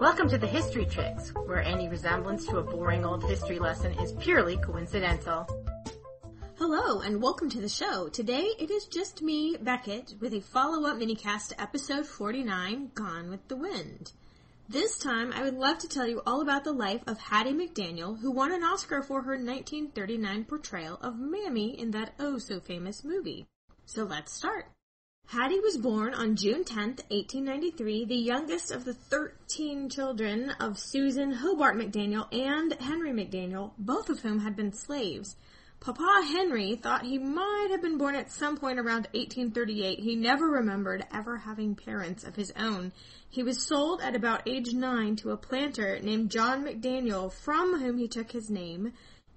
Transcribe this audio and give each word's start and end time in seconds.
Welcome 0.00 0.28
to 0.30 0.38
the 0.38 0.46
History 0.46 0.86
Chicks, 0.86 1.30
where 1.46 1.62
any 1.62 1.88
resemblance 1.88 2.46
to 2.46 2.58
a 2.58 2.62
boring 2.62 3.04
old 3.04 3.24
history 3.24 3.58
lesson 3.58 3.92
is 4.00 4.12
purely 4.12 4.56
coincidental. 4.56 5.46
Hello, 6.58 7.00
and 7.00 7.22
welcome 7.22 7.48
to 7.50 7.60
the 7.60 7.68
show. 7.68 8.08
Today 8.08 8.48
it 8.58 8.70
is 8.70 8.86
just 8.86 9.22
me, 9.22 9.56
Beckett, 9.60 10.14
with 10.20 10.34
a 10.34 10.40
follow-up 10.40 10.98
minicast 10.98 11.48
to 11.48 11.60
episode 11.60 12.06
49, 12.06 12.90
Gone 12.94 13.30
with 13.30 13.46
the 13.48 13.56
Wind. 13.56 14.12
This 14.68 14.98
time, 14.98 15.32
I 15.32 15.42
would 15.42 15.54
love 15.54 15.78
to 15.78 15.88
tell 15.88 16.06
you 16.06 16.22
all 16.26 16.42
about 16.42 16.64
the 16.64 16.72
life 16.72 17.02
of 17.06 17.18
Hattie 17.18 17.52
McDaniel, 17.52 18.18
who 18.18 18.32
won 18.32 18.52
an 18.52 18.64
Oscar 18.64 19.00
for 19.02 19.22
her 19.22 19.32
1939 19.32 20.44
portrayal 20.44 20.98
of 21.02 21.18
Mammy 21.18 21.78
in 21.78 21.92
that 21.92 22.14
oh-so-famous 22.18 23.04
movie. 23.04 23.46
So 23.86 24.04
let's 24.04 24.32
start. 24.32 24.66
Hattie 25.26 25.58
was 25.60 25.78
born 25.78 26.14
on 26.14 26.36
June 26.36 26.64
10, 26.64 26.88
1893, 27.08 28.04
the 28.04 28.14
youngest 28.14 28.70
of 28.70 28.84
the 28.84 28.94
13 28.94 29.88
children 29.88 30.50
of 30.60 30.78
Susan 30.78 31.32
Hobart 31.32 31.76
McDaniel 31.76 32.32
and 32.32 32.72
Henry 32.74 33.10
McDaniel, 33.10 33.72
both 33.78 34.10
of 34.10 34.20
whom 34.20 34.40
had 34.40 34.54
been 34.54 34.72
slaves. 34.72 35.34
Papa 35.80 36.24
Henry 36.26 36.76
thought 36.76 37.04
he 37.04 37.18
might 37.18 37.68
have 37.70 37.82
been 37.82 37.98
born 37.98 38.14
at 38.14 38.30
some 38.30 38.56
point 38.56 38.78
around 38.78 39.08
1838. 39.12 39.98
He 39.98 40.14
never 40.14 40.46
remembered 40.46 41.04
ever 41.12 41.38
having 41.38 41.74
parents 41.74 42.22
of 42.22 42.36
his 42.36 42.52
own. 42.56 42.92
He 43.28 43.42
was 43.42 43.66
sold 43.66 44.02
at 44.02 44.14
about 44.14 44.46
age 44.46 44.72
nine 44.72 45.16
to 45.16 45.30
a 45.30 45.36
planter 45.36 45.98
named 46.00 46.30
John 46.30 46.64
McDaniel, 46.64 47.32
from 47.32 47.80
whom 47.80 47.98
he 47.98 48.08
took 48.08 48.30
his 48.30 48.50
name, 48.50 48.92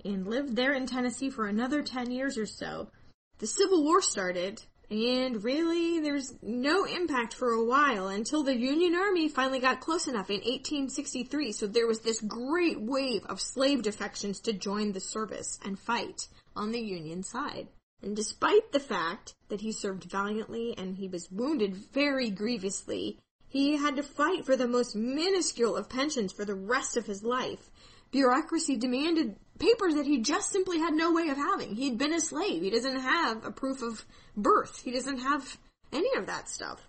and 0.05 0.27
lived 0.27 0.55
there 0.55 0.73
in 0.73 0.85
Tennessee 0.85 1.29
for 1.29 1.47
another 1.47 1.81
10 1.81 2.11
years 2.11 2.37
or 2.37 2.45
so. 2.45 2.91
The 3.39 3.47
Civil 3.47 3.83
War 3.83 4.01
started, 4.01 4.63
and 4.89 5.43
really, 5.43 5.99
there's 5.99 6.33
no 6.41 6.85
impact 6.85 7.33
for 7.33 7.51
a 7.51 7.63
while 7.63 8.07
until 8.07 8.43
the 8.43 8.55
Union 8.55 8.95
Army 8.95 9.27
finally 9.27 9.59
got 9.59 9.81
close 9.81 10.07
enough 10.07 10.29
in 10.29 10.37
1863. 10.37 11.51
So 11.51 11.67
there 11.67 11.87
was 11.87 11.99
this 11.99 12.21
great 12.21 12.79
wave 12.79 13.25
of 13.25 13.41
slave 13.41 13.81
defections 13.81 14.39
to 14.41 14.53
join 14.53 14.93
the 14.93 15.01
service 15.01 15.59
and 15.65 15.77
fight 15.77 16.29
on 16.55 16.71
the 16.71 16.79
Union 16.79 17.21
side. 17.21 17.67
And 18.01 18.15
despite 18.15 18.71
the 18.71 18.79
fact 18.79 19.33
that 19.49 19.59
he 19.59 19.73
served 19.73 20.05
valiantly 20.05 20.73
and 20.77 20.95
he 20.95 21.09
was 21.09 21.31
wounded 21.31 21.75
very 21.75 22.29
grievously, 22.29 23.19
he 23.49 23.75
had 23.75 23.97
to 23.97 24.03
fight 24.03 24.45
for 24.45 24.55
the 24.55 24.67
most 24.67 24.95
minuscule 24.95 25.75
of 25.75 25.89
pensions 25.89 26.31
for 26.31 26.45
the 26.45 26.55
rest 26.55 26.95
of 26.95 27.07
his 27.07 27.23
life. 27.23 27.71
Bureaucracy 28.11 28.77
demanded 28.77 29.35
papers 29.59 29.95
that 29.95 30.05
he 30.05 30.19
just 30.19 30.51
simply 30.51 30.79
had 30.79 30.93
no 30.93 31.11
way 31.13 31.29
of 31.29 31.37
having. 31.37 31.75
He'd 31.75 31.97
been 31.97 32.13
a 32.13 32.21
slave. 32.21 32.61
He 32.61 32.69
doesn't 32.69 32.99
have 32.99 33.45
a 33.45 33.51
proof 33.51 33.81
of 33.81 34.05
birth. 34.35 34.81
He 34.83 34.91
doesn't 34.91 35.19
have 35.19 35.57
any 35.91 36.15
of 36.17 36.27
that 36.27 36.49
stuff. 36.49 36.87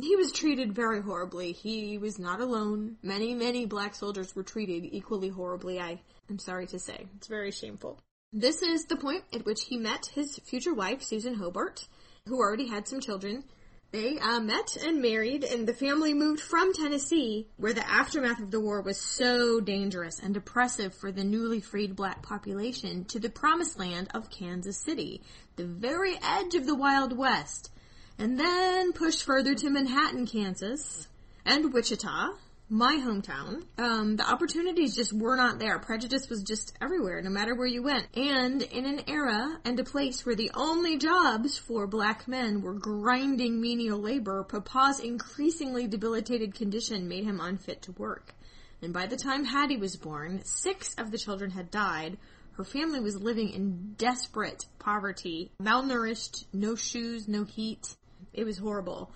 He 0.00 0.16
was 0.16 0.32
treated 0.32 0.72
very 0.72 1.02
horribly. 1.02 1.52
He 1.52 1.98
was 1.98 2.18
not 2.18 2.40
alone. 2.40 2.96
Many, 3.02 3.34
many 3.34 3.66
black 3.66 3.94
soldiers 3.94 4.34
were 4.34 4.42
treated 4.42 4.88
equally 4.92 5.28
horribly, 5.28 5.80
I 5.80 6.00
am 6.30 6.38
sorry 6.38 6.66
to 6.68 6.78
say. 6.78 7.06
It's 7.16 7.26
very 7.26 7.50
shameful. 7.50 7.98
This 8.32 8.62
is 8.62 8.84
the 8.84 8.96
point 8.96 9.24
at 9.32 9.44
which 9.44 9.64
he 9.64 9.76
met 9.76 10.06
his 10.14 10.38
future 10.44 10.72
wife, 10.72 11.02
Susan 11.02 11.34
Hobart, 11.34 11.86
who 12.26 12.38
already 12.38 12.68
had 12.68 12.86
some 12.86 13.00
children. 13.00 13.44
They 13.92 14.20
uh, 14.20 14.38
met 14.38 14.76
and 14.76 15.02
married, 15.02 15.42
and 15.42 15.66
the 15.66 15.74
family 15.74 16.14
moved 16.14 16.40
from 16.40 16.72
Tennessee, 16.72 17.48
where 17.56 17.72
the 17.72 17.88
aftermath 17.88 18.38
of 18.38 18.52
the 18.52 18.60
war 18.60 18.80
was 18.82 19.00
so 19.00 19.60
dangerous 19.60 20.20
and 20.20 20.36
oppressive 20.36 20.94
for 20.94 21.10
the 21.10 21.24
newly 21.24 21.60
freed 21.60 21.96
black 21.96 22.22
population, 22.22 23.04
to 23.06 23.18
the 23.18 23.28
promised 23.28 23.80
land 23.80 24.08
of 24.14 24.30
Kansas 24.30 24.76
City, 24.76 25.22
the 25.56 25.64
very 25.64 26.16
edge 26.22 26.54
of 26.54 26.66
the 26.66 26.74
Wild 26.76 27.18
West, 27.18 27.72
and 28.16 28.38
then 28.38 28.92
pushed 28.92 29.24
further 29.24 29.56
to 29.56 29.70
Manhattan, 29.70 30.24
Kansas, 30.24 31.08
and 31.44 31.72
Wichita, 31.72 32.28
my 32.70 32.94
hometown, 33.04 33.64
um, 33.78 34.14
the 34.14 34.30
opportunities 34.30 34.94
just 34.94 35.12
were 35.12 35.34
not 35.34 35.58
there. 35.58 35.80
Prejudice 35.80 36.28
was 36.30 36.44
just 36.44 36.72
everywhere, 36.80 37.20
no 37.20 37.28
matter 37.28 37.56
where 37.56 37.66
you 37.66 37.82
went. 37.82 38.06
And 38.16 38.62
in 38.62 38.86
an 38.86 39.02
era 39.08 39.58
and 39.64 39.78
a 39.80 39.84
place 39.84 40.24
where 40.24 40.36
the 40.36 40.52
only 40.54 40.96
jobs 40.96 41.58
for 41.58 41.88
black 41.88 42.28
men 42.28 42.62
were 42.62 42.74
grinding 42.74 43.60
menial 43.60 43.98
labor, 43.98 44.44
Papa's 44.44 45.00
increasingly 45.00 45.88
debilitated 45.88 46.54
condition 46.54 47.08
made 47.08 47.24
him 47.24 47.40
unfit 47.40 47.82
to 47.82 47.92
work. 47.92 48.34
And 48.80 48.92
by 48.92 49.06
the 49.06 49.16
time 49.16 49.44
Hattie 49.44 49.76
was 49.76 49.96
born, 49.96 50.42
six 50.44 50.94
of 50.94 51.10
the 51.10 51.18
children 51.18 51.50
had 51.50 51.72
died. 51.72 52.18
Her 52.52 52.64
family 52.64 53.00
was 53.00 53.20
living 53.20 53.50
in 53.50 53.94
desperate 53.98 54.66
poverty, 54.78 55.50
malnourished, 55.60 56.44
no 56.52 56.76
shoes, 56.76 57.26
no 57.26 57.42
heat. 57.42 57.96
It 58.32 58.44
was 58.44 58.58
horrible. 58.58 59.12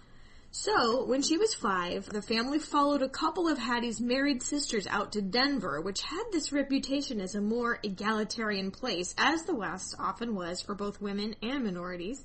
So, 0.56 1.04
when 1.04 1.20
she 1.20 1.36
was 1.36 1.52
five, 1.52 2.08
the 2.08 2.22
family 2.22 2.60
followed 2.60 3.02
a 3.02 3.08
couple 3.08 3.48
of 3.48 3.58
Hattie's 3.58 4.00
married 4.00 4.40
sisters 4.40 4.86
out 4.86 5.10
to 5.12 5.20
Denver, 5.20 5.80
which 5.80 6.00
had 6.02 6.22
this 6.30 6.52
reputation 6.52 7.20
as 7.20 7.34
a 7.34 7.40
more 7.40 7.80
egalitarian 7.82 8.70
place, 8.70 9.16
as 9.18 9.42
the 9.42 9.54
West 9.56 9.96
often 9.98 10.36
was 10.36 10.60
for 10.60 10.76
both 10.76 11.00
women 11.00 11.34
and 11.42 11.64
minorities. 11.64 12.24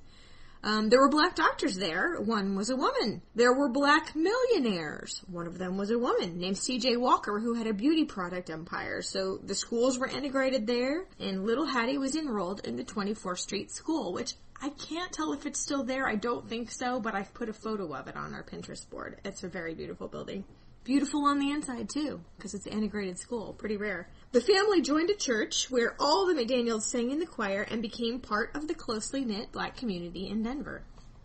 Um, 0.62 0.90
there 0.90 1.00
were 1.00 1.09
black 1.09 1.35
doctors 1.35 1.75
there. 1.78 2.22
One 2.22 2.56
was 2.56 2.69
a 2.69 2.75
woman. 2.75 3.23
There 3.34 3.51
were 3.51 3.67
black 3.67 4.16
millionaires. 4.16 5.23
One 5.25 5.47
of 5.47 5.57
them 5.57 5.75
was 5.75 5.90
a 5.90 5.97
woman 5.97 6.38
named 6.38 6.59
C.J. 6.59 6.97
Walker 6.97 7.40
who 7.40 7.56
had 7.56 7.66
a 7.66 7.73
beauty 7.73 8.06
product 8.06 8.51
empire. 8.51 9.01
So 9.01 9.40
the 9.41 9.56
schools 9.56 9.97
were 9.97 10.06
integrated 10.06 10.67
there, 10.67 11.07
and 11.19 11.47
little 11.47 11.66
Hattie 11.66 11.97
was 11.97 12.16
enrolled 12.16 12.63
in 12.67 12.75
the 12.75 12.84
24th 12.84 13.40
Street 13.40 13.72
School, 13.72 14.13
which 14.13 14.35
I 14.62 14.70
can't 14.70 15.12
tell 15.12 15.34
if 15.34 15.46
it's 15.46 15.59
still 15.59 15.84
there. 15.84 16.08
I 16.08 16.16
don't 16.16 16.47
think 16.50 16.70
so, 16.72 17.00
but 17.00 17.16
I've 17.16 17.34
put 17.34 17.50
a 17.50 17.53
photo 17.53 17.94
of 17.94 18.08
it 18.08 18.18
on 18.18 18.34
our 18.34 18.44
Pinterest 18.44 18.90
board. 18.90 19.20
It's 19.24 19.44
a 19.44 19.47
very 19.47 19.74
beautiful 19.74 20.08
building. 20.08 20.44
Beautiful 20.84 21.25
on 21.25 21.40
the 21.40 21.52
inside 21.52 21.90
too, 21.90 22.22
because 22.38 22.53
it's 22.53 22.66
an 22.66 22.74
integrated 22.74 23.18
school. 23.18 23.53
Pretty 23.53 23.78
rare. 23.78 24.09
The 24.31 24.42
family 24.42 24.81
joined 24.81 25.09
a 25.09 25.16
church 25.16 25.70
where 25.70 25.96
all 26.00 26.28
the 26.28 26.34
McDaniels 26.34 26.84
sang 26.84 27.12
in 27.12 27.20
the 27.20 27.25
choir 27.25 27.62
and 27.62 27.81
became 27.81 28.20
part 28.20 28.56
of 28.56 28.68
the 28.68 28.74
closely 28.74 29.24
knit 29.24 29.52
black 29.52 29.78
community 29.78 30.28
in 30.28 30.44
Denver. 30.44 30.84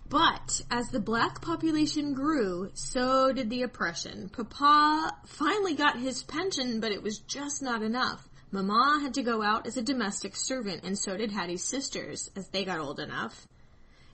But 0.09 0.61
as 0.71 0.89
the 0.89 1.01
black 1.01 1.41
population 1.41 2.15
grew, 2.15 2.71
so 2.75 3.33
did 3.33 3.49
the 3.49 3.63
oppression. 3.63 4.29
Papa 4.29 5.17
finally 5.27 5.75
got 5.75 5.99
his 5.99 6.23
pension, 6.23 6.79
but 6.79 6.93
it 6.93 7.03
was 7.03 7.19
just 7.19 7.63
not 7.63 7.83
enough. 7.83 8.29
Mama 8.55 9.01
had 9.03 9.15
to 9.15 9.25
go 9.25 9.43
out 9.43 9.67
as 9.67 9.77
a 9.77 9.83
domestic 9.83 10.37
servant, 10.37 10.85
and 10.85 10.97
so 10.97 11.17
did 11.17 11.33
Hattie's 11.33 11.65
sisters, 11.65 12.31
as 12.37 12.47
they 12.51 12.65
got 12.65 12.79
old 12.79 13.01
enough. 13.01 13.49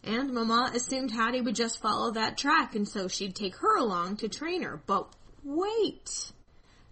And 0.03 0.33
Mama 0.33 0.73
assumed 0.75 1.11
Hattie 1.11 1.43
would 1.43 1.55
just 1.55 1.79
follow 1.79 2.13
that 2.13 2.39
track, 2.39 2.75
and 2.75 2.89
so 2.89 3.07
she'd 3.07 3.37
take 3.37 3.57
her 3.57 3.77
along 3.77 4.17
to 4.17 4.31
train 4.31 4.63
her. 4.63 4.83
But 4.87 5.15
wait! 5.45 6.33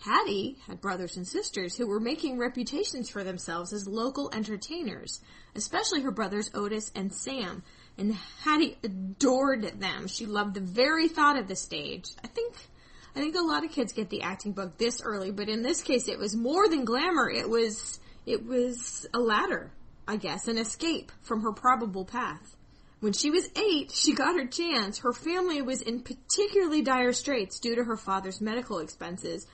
Hattie 0.00 0.58
had 0.66 0.82
brothers 0.82 1.16
and 1.16 1.26
sisters 1.26 1.74
who 1.74 1.86
were 1.86 2.00
making 2.00 2.38
reputations 2.38 3.08
for 3.08 3.24
themselves 3.24 3.72
as 3.72 3.88
local 3.88 4.30
entertainers, 4.34 5.22
especially 5.54 6.02
her 6.02 6.10
brothers 6.10 6.50
Otis 6.52 6.92
and 6.94 7.10
Sam. 7.10 7.62
And 7.96 8.14
Hattie 8.44 8.76
adored 8.84 9.80
them. 9.80 10.06
She 10.06 10.26
loved 10.26 10.52
the 10.52 10.60
very 10.60 11.08
thought 11.08 11.38
of 11.38 11.48
the 11.48 11.56
stage. 11.56 12.10
I 12.22 12.26
think 12.26 12.54
I 13.18 13.20
think 13.20 13.34
a 13.34 13.40
lot 13.40 13.64
of 13.64 13.72
kids 13.72 13.92
get 13.92 14.10
the 14.10 14.22
acting 14.22 14.52
bug 14.52 14.78
this 14.78 15.02
early, 15.02 15.32
but 15.32 15.48
in 15.48 15.62
this 15.62 15.82
case 15.82 16.06
it 16.06 16.20
was 16.20 16.36
more 16.36 16.68
than 16.68 16.84
glamour. 16.84 17.28
It 17.28 17.50
was, 17.50 17.98
it 18.26 18.46
was 18.46 19.08
a 19.12 19.18
ladder, 19.18 19.72
I 20.06 20.14
guess, 20.18 20.46
an 20.46 20.56
escape 20.56 21.10
from 21.22 21.42
her 21.42 21.50
probable 21.52 22.04
path. 22.04 22.54
When 23.00 23.12
she 23.12 23.32
was 23.32 23.50
eight, 23.56 23.90
she 23.90 24.14
got 24.14 24.36
her 24.36 24.46
chance. 24.46 24.98
Her 24.98 25.12
family 25.12 25.60
was 25.62 25.82
in 25.82 26.02
particularly 26.02 26.80
dire 26.80 27.12
straits 27.12 27.58
due 27.58 27.74
to 27.74 27.82
her 27.82 27.96
father's 27.96 28.40
medical 28.40 28.78
expenses. 28.78 29.48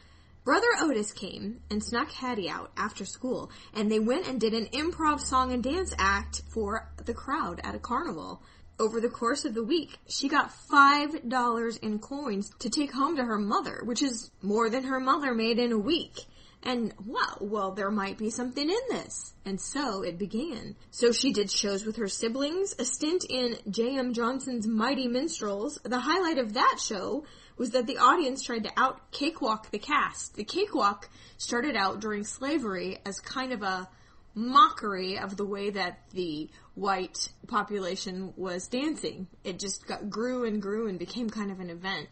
Brother 0.45 0.69
Otis 0.83 1.13
came 1.13 1.61
and 1.71 1.83
snuck 1.83 2.13
Hattie 2.13 2.51
out 2.51 2.71
after 2.77 3.07
school, 3.07 3.51
and 3.73 3.91
they 3.91 3.99
went 3.99 4.29
and 4.29 4.39
did 4.39 4.53
an 4.53 4.67
improv 4.75 5.21
song 5.21 5.55
and 5.55 5.63
dance 5.63 5.95
act 5.99 6.43
for 6.53 6.93
the 7.03 7.15
crowd 7.15 7.63
at 7.65 7.75
a 7.75 7.79
carnival 7.79 8.43
over 8.79 9.01
the 9.01 9.09
course 9.09 9.45
of 9.45 9.55
the 9.55 9.65
week, 9.65 9.99
she 10.09 10.29
got 10.29 10.53
five 10.53 11.29
dollars 11.29 11.77
in 11.77 11.99
coins 11.99 12.51
to 12.59 12.71
take 12.71 12.93
home 12.93 13.17
to 13.17 13.25
her 13.25 13.39
mother, 13.39 13.81
which 13.85 14.03
is 14.03 14.31
more 14.43 14.69
than 14.69 14.85
her 14.85 15.01
mother 15.01 15.35
made 15.35 15.59
in 15.59 15.73
a 15.73 15.79
week. 15.79 16.25
And 16.67 16.95
wow, 17.05 17.37
well, 17.41 17.73
there 17.73 17.91
might 17.91 18.17
be 18.17 18.31
something 18.31 18.69
in 18.69 18.81
this. 18.89 19.35
And 19.45 19.61
so 19.61 20.03
it 20.03 20.19
began. 20.19 20.77
So 20.91 21.13
she 21.13 21.31
did 21.31 21.51
shows 21.51 21.85
with 21.85 21.97
her 21.97 22.09
siblings, 22.09 22.75
a 22.79 22.87
stint 22.87 23.25
in 23.29 23.59
J.M. 23.69 24.15
Johnson's 24.15 24.67
Mighty 24.67 25.07
Minstrels. 25.07 25.79
The 25.85 26.01
highlight 26.01 26.39
of 26.39 26.55
that 26.55 26.79
show 26.83 27.25
was 27.59 27.71
that 27.71 27.87
the 27.87 27.99
audience 27.99 28.43
tried 28.43 28.65
to 28.65 28.73
out 28.79 29.11
cakewalk 29.13 29.71
the 29.71 29.79
cast. 29.79 30.37
The 30.37 30.45
cakewalk 30.45 31.11
started 31.37 31.77
out 31.77 32.01
during 32.01 32.25
slavery 32.25 32.99
as 33.05 33.21
kind 33.21 33.53
of 33.53 33.63
a 33.63 33.89
mockery 34.35 35.19
of 35.19 35.37
the 35.37 35.45
way 35.45 35.71
that 35.71 36.01
the 36.13 36.51
white 36.75 37.31
population 37.47 38.33
was 38.37 38.67
dancing. 38.67 39.29
It 39.45 39.59
just 39.59 39.87
got, 39.87 40.11
grew 40.11 40.45
and 40.45 40.61
grew 40.61 40.89
and 40.89 40.99
became 40.99 41.31
kind 41.31 41.51
of 41.51 41.61
an 41.61 41.71
event 41.71 42.09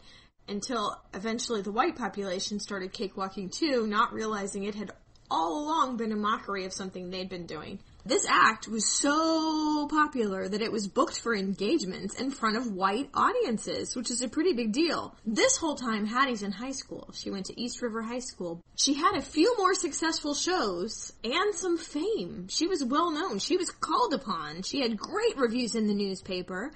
until 0.47 1.01
eventually 1.13 1.61
the 1.61 1.71
white 1.71 1.95
population 1.95 2.59
started 2.59 2.93
cakewalking 2.93 3.51
too, 3.51 3.87
not 3.87 4.13
realizing 4.13 4.63
it 4.63 4.75
had 4.75 4.91
all 5.29 5.63
along 5.63 5.97
been 5.97 6.11
a 6.11 6.17
mockery 6.17 6.65
of 6.65 6.73
something 6.73 7.09
they'd 7.09 7.29
been 7.29 7.45
doing. 7.45 7.79
This 8.05 8.25
act 8.27 8.67
was 8.67 8.85
so 8.85 9.87
popular 9.87 10.49
that 10.49 10.61
it 10.61 10.73
was 10.73 10.89
booked 10.89 11.21
for 11.21 11.33
engagements 11.33 12.19
in 12.19 12.31
front 12.31 12.57
of 12.57 12.73
white 12.73 13.09
audiences, 13.13 13.95
which 13.95 14.11
is 14.11 14.21
a 14.21 14.27
pretty 14.27 14.51
big 14.51 14.73
deal. 14.73 15.15
This 15.25 15.55
whole 15.55 15.75
time, 15.75 16.05
Hattie's 16.05 16.43
in 16.43 16.51
high 16.51 16.73
school. 16.73 17.11
She 17.13 17.31
went 17.31 17.45
to 17.45 17.57
East 17.59 17.79
Denver 17.79 18.01
High 18.01 18.19
School. 18.19 18.61
She 18.75 18.95
had 18.95 19.15
a 19.15 19.21
few 19.21 19.55
more 19.57 19.73
successful 19.73 20.33
shows 20.33 21.13
and 21.23 21.55
some 21.55 21.77
fame. 21.77 22.47
She 22.49 22.67
was 22.67 22.83
well 22.83 23.09
known. 23.09 23.39
She 23.39 23.55
was 23.55 23.71
called 23.71 24.13
upon. 24.13 24.63
She 24.63 24.81
had 24.81 24.97
great 24.97 25.37
reviews 25.37 25.75
in 25.75 25.87
the 25.87 25.93
newspaper. 25.93 26.73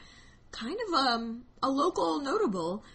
Kind 0.54 0.80
of 0.88 0.94
um, 0.94 1.44
a 1.62 1.70
local 1.70 2.22
notable. 2.22 2.86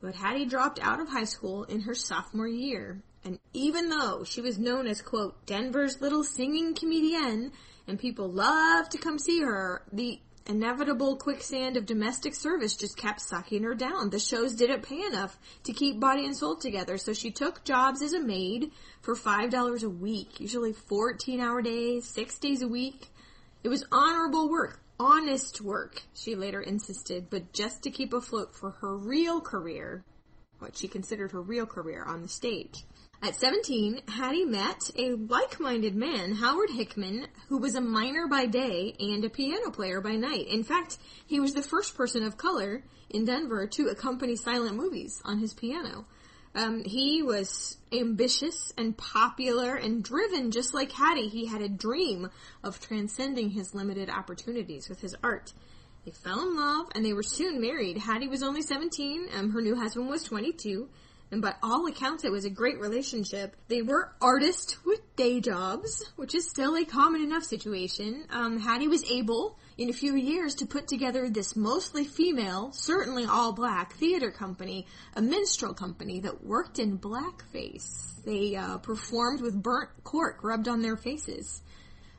But 0.00 0.14
Hattie 0.14 0.46
dropped 0.46 0.78
out 0.80 1.00
of 1.00 1.08
high 1.08 1.24
school 1.24 1.64
in 1.64 1.80
her 1.80 1.94
sophomore 1.94 2.46
year. 2.46 3.02
And 3.24 3.38
even 3.52 3.90
though 3.90 4.24
she 4.24 4.40
was 4.40 4.58
known 4.58 4.86
as, 4.86 5.02
quote, 5.02 5.44
Denver's 5.46 6.00
little 6.00 6.24
singing 6.24 6.74
comedienne, 6.74 7.52
and 7.86 7.98
people 7.98 8.30
loved 8.30 8.92
to 8.92 8.98
come 8.98 9.18
see 9.18 9.40
her, 9.40 9.82
the 9.92 10.20
inevitable 10.46 11.16
quicksand 11.16 11.76
of 11.76 11.86
domestic 11.86 12.34
service 12.34 12.74
just 12.74 12.96
kept 12.96 13.20
sucking 13.20 13.62
her 13.62 13.74
down. 13.74 14.10
The 14.10 14.18
shows 14.18 14.54
didn't 14.54 14.82
pay 14.82 15.02
enough 15.02 15.38
to 15.64 15.72
keep 15.72 16.00
body 16.00 16.24
and 16.24 16.36
soul 16.36 16.56
together, 16.56 16.98
so 16.98 17.12
she 17.12 17.30
took 17.30 17.64
jobs 17.64 18.02
as 18.02 18.12
a 18.12 18.20
maid 18.20 18.72
for 19.02 19.14
$5 19.14 19.82
a 19.82 19.88
week, 19.88 20.40
usually 20.40 20.72
14 20.72 21.40
hour 21.40 21.62
days, 21.62 22.06
six 22.08 22.38
days 22.38 22.62
a 22.62 22.68
week. 22.68 23.08
It 23.62 23.68
was 23.68 23.84
honorable 23.92 24.50
work, 24.50 24.80
honest 24.98 25.60
work, 25.60 26.02
she 26.14 26.34
later 26.34 26.60
insisted, 26.60 27.28
but 27.30 27.52
just 27.52 27.82
to 27.82 27.90
keep 27.90 28.12
afloat 28.12 28.54
for 28.54 28.70
her 28.80 28.96
real 28.96 29.40
career, 29.40 30.04
what 30.58 30.76
she 30.76 30.88
considered 30.88 31.32
her 31.32 31.40
real 31.40 31.66
career 31.66 32.02
on 32.04 32.22
the 32.22 32.28
stage. 32.28 32.84
At 33.22 33.36
17, 33.38 34.00
Hattie 34.08 34.46
met 34.46 34.90
a 34.96 35.10
like-minded 35.12 35.94
man, 35.94 36.36
Howard 36.36 36.70
Hickman, 36.70 37.26
who 37.48 37.58
was 37.58 37.74
a 37.74 37.80
miner 37.82 38.26
by 38.26 38.46
day 38.46 38.94
and 38.98 39.22
a 39.22 39.28
piano 39.28 39.70
player 39.70 40.00
by 40.00 40.12
night. 40.12 40.46
In 40.46 40.64
fact, 40.64 40.96
he 41.26 41.38
was 41.38 41.52
the 41.52 41.60
first 41.60 41.94
person 41.94 42.22
of 42.22 42.38
color 42.38 42.82
in 43.10 43.26
Denver 43.26 43.66
to 43.66 43.88
accompany 43.88 44.36
silent 44.36 44.74
movies 44.74 45.20
on 45.22 45.38
his 45.38 45.52
piano. 45.52 46.06
Um, 46.54 46.82
he 46.82 47.22
was 47.22 47.76
ambitious 47.92 48.72
and 48.78 48.96
popular 48.96 49.74
and 49.74 50.02
driven 50.02 50.50
just 50.50 50.72
like 50.72 50.90
Hattie. 50.90 51.28
He 51.28 51.44
had 51.44 51.60
a 51.60 51.68
dream 51.68 52.30
of 52.64 52.80
transcending 52.80 53.50
his 53.50 53.74
limited 53.74 54.08
opportunities 54.08 54.88
with 54.88 55.02
his 55.02 55.14
art. 55.22 55.52
They 56.06 56.12
fell 56.12 56.40
in 56.40 56.56
love 56.56 56.86
and 56.94 57.04
they 57.04 57.12
were 57.12 57.22
soon 57.22 57.60
married. 57.60 57.98
Hattie 57.98 58.28
was 58.28 58.42
only 58.42 58.62
17, 58.62 59.28
um, 59.36 59.50
her 59.50 59.60
new 59.60 59.76
husband 59.76 60.08
was 60.08 60.24
22 60.24 60.88
and 61.30 61.40
by 61.40 61.54
all 61.62 61.86
accounts 61.86 62.24
it 62.24 62.32
was 62.32 62.44
a 62.44 62.50
great 62.50 62.80
relationship. 62.80 63.56
They 63.68 63.82
were 63.82 64.12
artists 64.20 64.76
with 64.84 65.00
day 65.16 65.40
jobs, 65.40 66.10
which 66.16 66.34
is 66.34 66.48
still 66.48 66.76
a 66.76 66.84
common 66.84 67.22
enough 67.22 67.44
situation. 67.44 68.24
Um, 68.30 68.58
Hattie 68.58 68.88
was 68.88 69.04
able, 69.10 69.58
in 69.78 69.90
a 69.90 69.92
few 69.92 70.16
years, 70.16 70.54
to 70.56 70.66
put 70.66 70.88
together 70.88 71.28
this 71.28 71.54
mostly 71.56 72.04
female, 72.04 72.72
certainly 72.72 73.24
all 73.24 73.52
black 73.52 73.94
theater 73.94 74.30
company, 74.30 74.86
a 75.14 75.22
minstrel 75.22 75.74
company 75.74 76.20
that 76.20 76.44
worked 76.44 76.78
in 76.78 76.98
blackface. 76.98 78.22
They 78.24 78.56
uh, 78.56 78.78
performed 78.78 79.40
with 79.40 79.62
burnt 79.62 79.90
cork 80.04 80.42
rubbed 80.42 80.68
on 80.68 80.82
their 80.82 80.96
faces. 80.96 81.62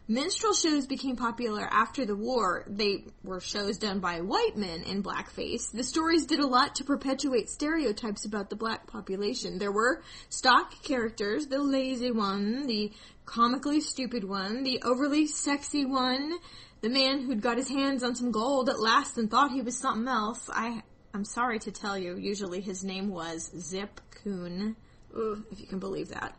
Minstrel 0.07 0.53
shows 0.53 0.87
became 0.87 1.15
popular 1.15 1.61
after 1.71 2.05
the 2.05 2.15
war. 2.15 2.65
They 2.67 3.05
were 3.23 3.39
shows 3.39 3.77
done 3.77 3.99
by 3.99 4.19
white 4.21 4.57
men 4.57 4.83
in 4.83 5.03
blackface. 5.03 5.71
The 5.71 5.83
stories 5.83 6.25
did 6.25 6.39
a 6.39 6.47
lot 6.47 6.75
to 6.75 6.83
perpetuate 6.83 7.49
stereotypes 7.49 8.25
about 8.25 8.49
the 8.49 8.55
black 8.55 8.87
population. 8.87 9.57
There 9.57 9.71
were 9.71 10.01
stock 10.29 10.83
characters, 10.83 11.47
the 11.47 11.59
lazy 11.59 12.11
one, 12.11 12.67
the 12.67 12.91
comically 13.25 13.79
stupid 13.79 14.23
one, 14.23 14.63
the 14.63 14.81
overly 14.83 15.27
sexy 15.27 15.85
one, 15.85 16.39
the 16.81 16.89
man 16.89 17.21
who'd 17.21 17.41
got 17.41 17.57
his 17.57 17.69
hands 17.69 18.03
on 18.03 18.15
some 18.15 18.31
gold 18.31 18.69
at 18.69 18.79
last 18.79 19.17
and 19.17 19.29
thought 19.29 19.51
he 19.51 19.61
was 19.61 19.79
something 19.79 20.07
else. 20.07 20.49
I, 20.51 20.81
I'm 21.13 21.25
sorry 21.25 21.59
to 21.59 21.71
tell 21.71 21.97
you, 21.97 22.17
usually 22.17 22.59
his 22.59 22.83
name 22.83 23.09
was 23.09 23.51
Zip 23.57 24.01
Coon. 24.23 24.75
If 25.13 25.59
you 25.59 25.67
can 25.67 25.79
believe 25.79 26.09
that. 26.09 26.35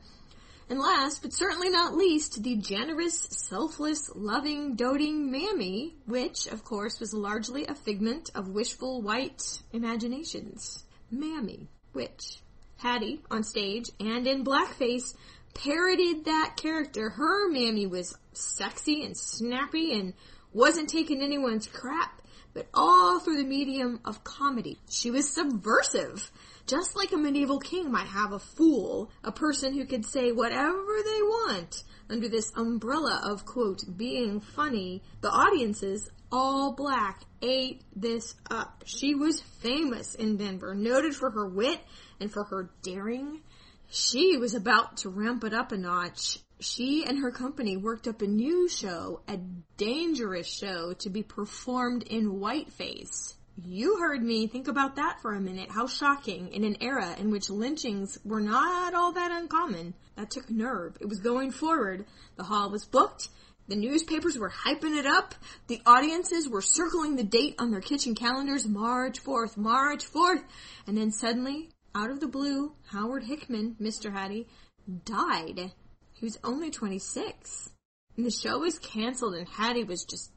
And 0.72 0.80
last, 0.80 1.20
but 1.20 1.34
certainly 1.34 1.68
not 1.68 1.94
least, 1.94 2.42
the 2.42 2.56
generous, 2.56 3.28
selfless, 3.30 4.10
loving, 4.14 4.74
doting 4.74 5.30
Mammy, 5.30 5.96
which, 6.06 6.46
of 6.46 6.64
course, 6.64 6.98
was 6.98 7.12
largely 7.12 7.66
a 7.66 7.74
figment 7.74 8.30
of 8.34 8.48
wishful 8.48 9.02
white 9.02 9.60
imaginations. 9.74 10.82
Mammy, 11.10 11.68
which 11.92 12.38
Hattie, 12.78 13.20
on 13.30 13.44
stage 13.44 13.90
and 14.00 14.26
in 14.26 14.46
blackface, 14.46 15.14
parodied 15.52 16.24
that 16.24 16.54
character. 16.56 17.10
Her 17.10 17.50
Mammy 17.50 17.86
was 17.86 18.16
sexy 18.32 19.04
and 19.04 19.14
snappy 19.14 19.92
and 19.92 20.14
wasn't 20.54 20.88
taking 20.88 21.20
anyone's 21.20 21.66
crap, 21.66 22.22
but 22.54 22.68
all 22.74 23.20
through 23.20 23.36
the 23.36 23.44
medium 23.44 24.00
of 24.04 24.24
comedy. 24.24 24.78
She 24.88 25.10
was 25.10 25.32
subversive 25.32 26.30
just 26.66 26.96
like 26.96 27.12
a 27.12 27.16
medieval 27.16 27.58
king 27.58 27.90
might 27.90 28.06
have 28.06 28.32
a 28.32 28.38
fool, 28.38 29.10
a 29.24 29.32
person 29.32 29.74
who 29.74 29.84
could 29.84 30.06
say 30.06 30.32
whatever 30.32 30.96
they 31.04 31.22
want 31.22 31.82
under 32.08 32.28
this 32.28 32.52
umbrella 32.56 33.20
of, 33.24 33.44
quote, 33.44 33.82
being 33.96 34.40
funny, 34.40 35.02
the 35.20 35.28
audiences, 35.28 36.08
all 36.30 36.72
black, 36.72 37.22
ate 37.40 37.82
this 37.96 38.34
up. 38.50 38.84
She 38.86 39.14
was 39.14 39.40
famous 39.40 40.14
in 40.14 40.36
Denver, 40.36 40.74
noted 40.74 41.14
for 41.14 41.30
her 41.30 41.48
wit 41.48 41.80
and 42.20 42.30
for 42.30 42.44
her 42.44 42.70
daring. 42.82 43.40
She 43.90 44.36
was 44.36 44.54
about 44.54 44.98
to 44.98 45.10
ramp 45.10 45.44
it 45.44 45.52
up 45.52 45.72
a 45.72 45.76
notch. 45.76 46.38
She 46.62 47.04
and 47.04 47.18
her 47.18 47.32
company 47.32 47.76
worked 47.76 48.06
up 48.06 48.22
a 48.22 48.26
new 48.26 48.68
show, 48.68 49.22
a 49.26 49.36
dangerous 49.76 50.46
show 50.46 50.92
to 51.00 51.10
be 51.10 51.24
performed 51.24 52.04
in 52.04 52.38
whiteface. 52.38 53.34
You 53.60 53.98
heard 53.98 54.22
me. 54.22 54.46
Think 54.46 54.68
about 54.68 54.94
that 54.94 55.20
for 55.20 55.34
a 55.34 55.40
minute. 55.40 55.72
How 55.72 55.88
shocking 55.88 56.52
in 56.52 56.62
an 56.62 56.76
era 56.80 57.16
in 57.18 57.32
which 57.32 57.50
lynchings 57.50 58.16
were 58.24 58.40
not 58.40 58.94
all 58.94 59.12
that 59.12 59.32
uncommon. 59.32 59.94
That 60.16 60.30
took 60.30 60.50
nerve. 60.50 60.96
It 61.00 61.08
was 61.08 61.18
going 61.18 61.50
forward. 61.50 62.06
The 62.36 62.44
hall 62.44 62.70
was 62.70 62.84
booked. 62.84 63.28
The 63.66 63.74
newspapers 63.74 64.38
were 64.38 64.50
hyping 64.50 64.96
it 64.96 65.06
up. 65.06 65.34
The 65.66 65.82
audiences 65.84 66.48
were 66.48 66.62
circling 66.62 67.16
the 67.16 67.24
date 67.24 67.56
on 67.58 67.72
their 67.72 67.80
kitchen 67.80 68.14
calendars, 68.14 68.68
March 68.68 69.22
4th, 69.22 69.56
March 69.56 70.04
4th. 70.04 70.44
And 70.86 70.96
then 70.96 71.10
suddenly, 71.10 71.70
out 71.92 72.10
of 72.10 72.20
the 72.20 72.28
blue, 72.28 72.72
Howard 72.92 73.24
Hickman, 73.24 73.76
Mr. 73.80 74.12
Hattie, 74.12 74.46
died. 75.04 75.72
He 76.22 76.26
was 76.26 76.38
only 76.44 76.70
26. 76.70 77.70
And 78.16 78.24
the 78.24 78.30
show 78.30 78.60
was 78.60 78.78
canceled 78.78 79.34
and 79.34 79.48
Hattie 79.48 79.82
was 79.82 80.04
just 80.04 80.30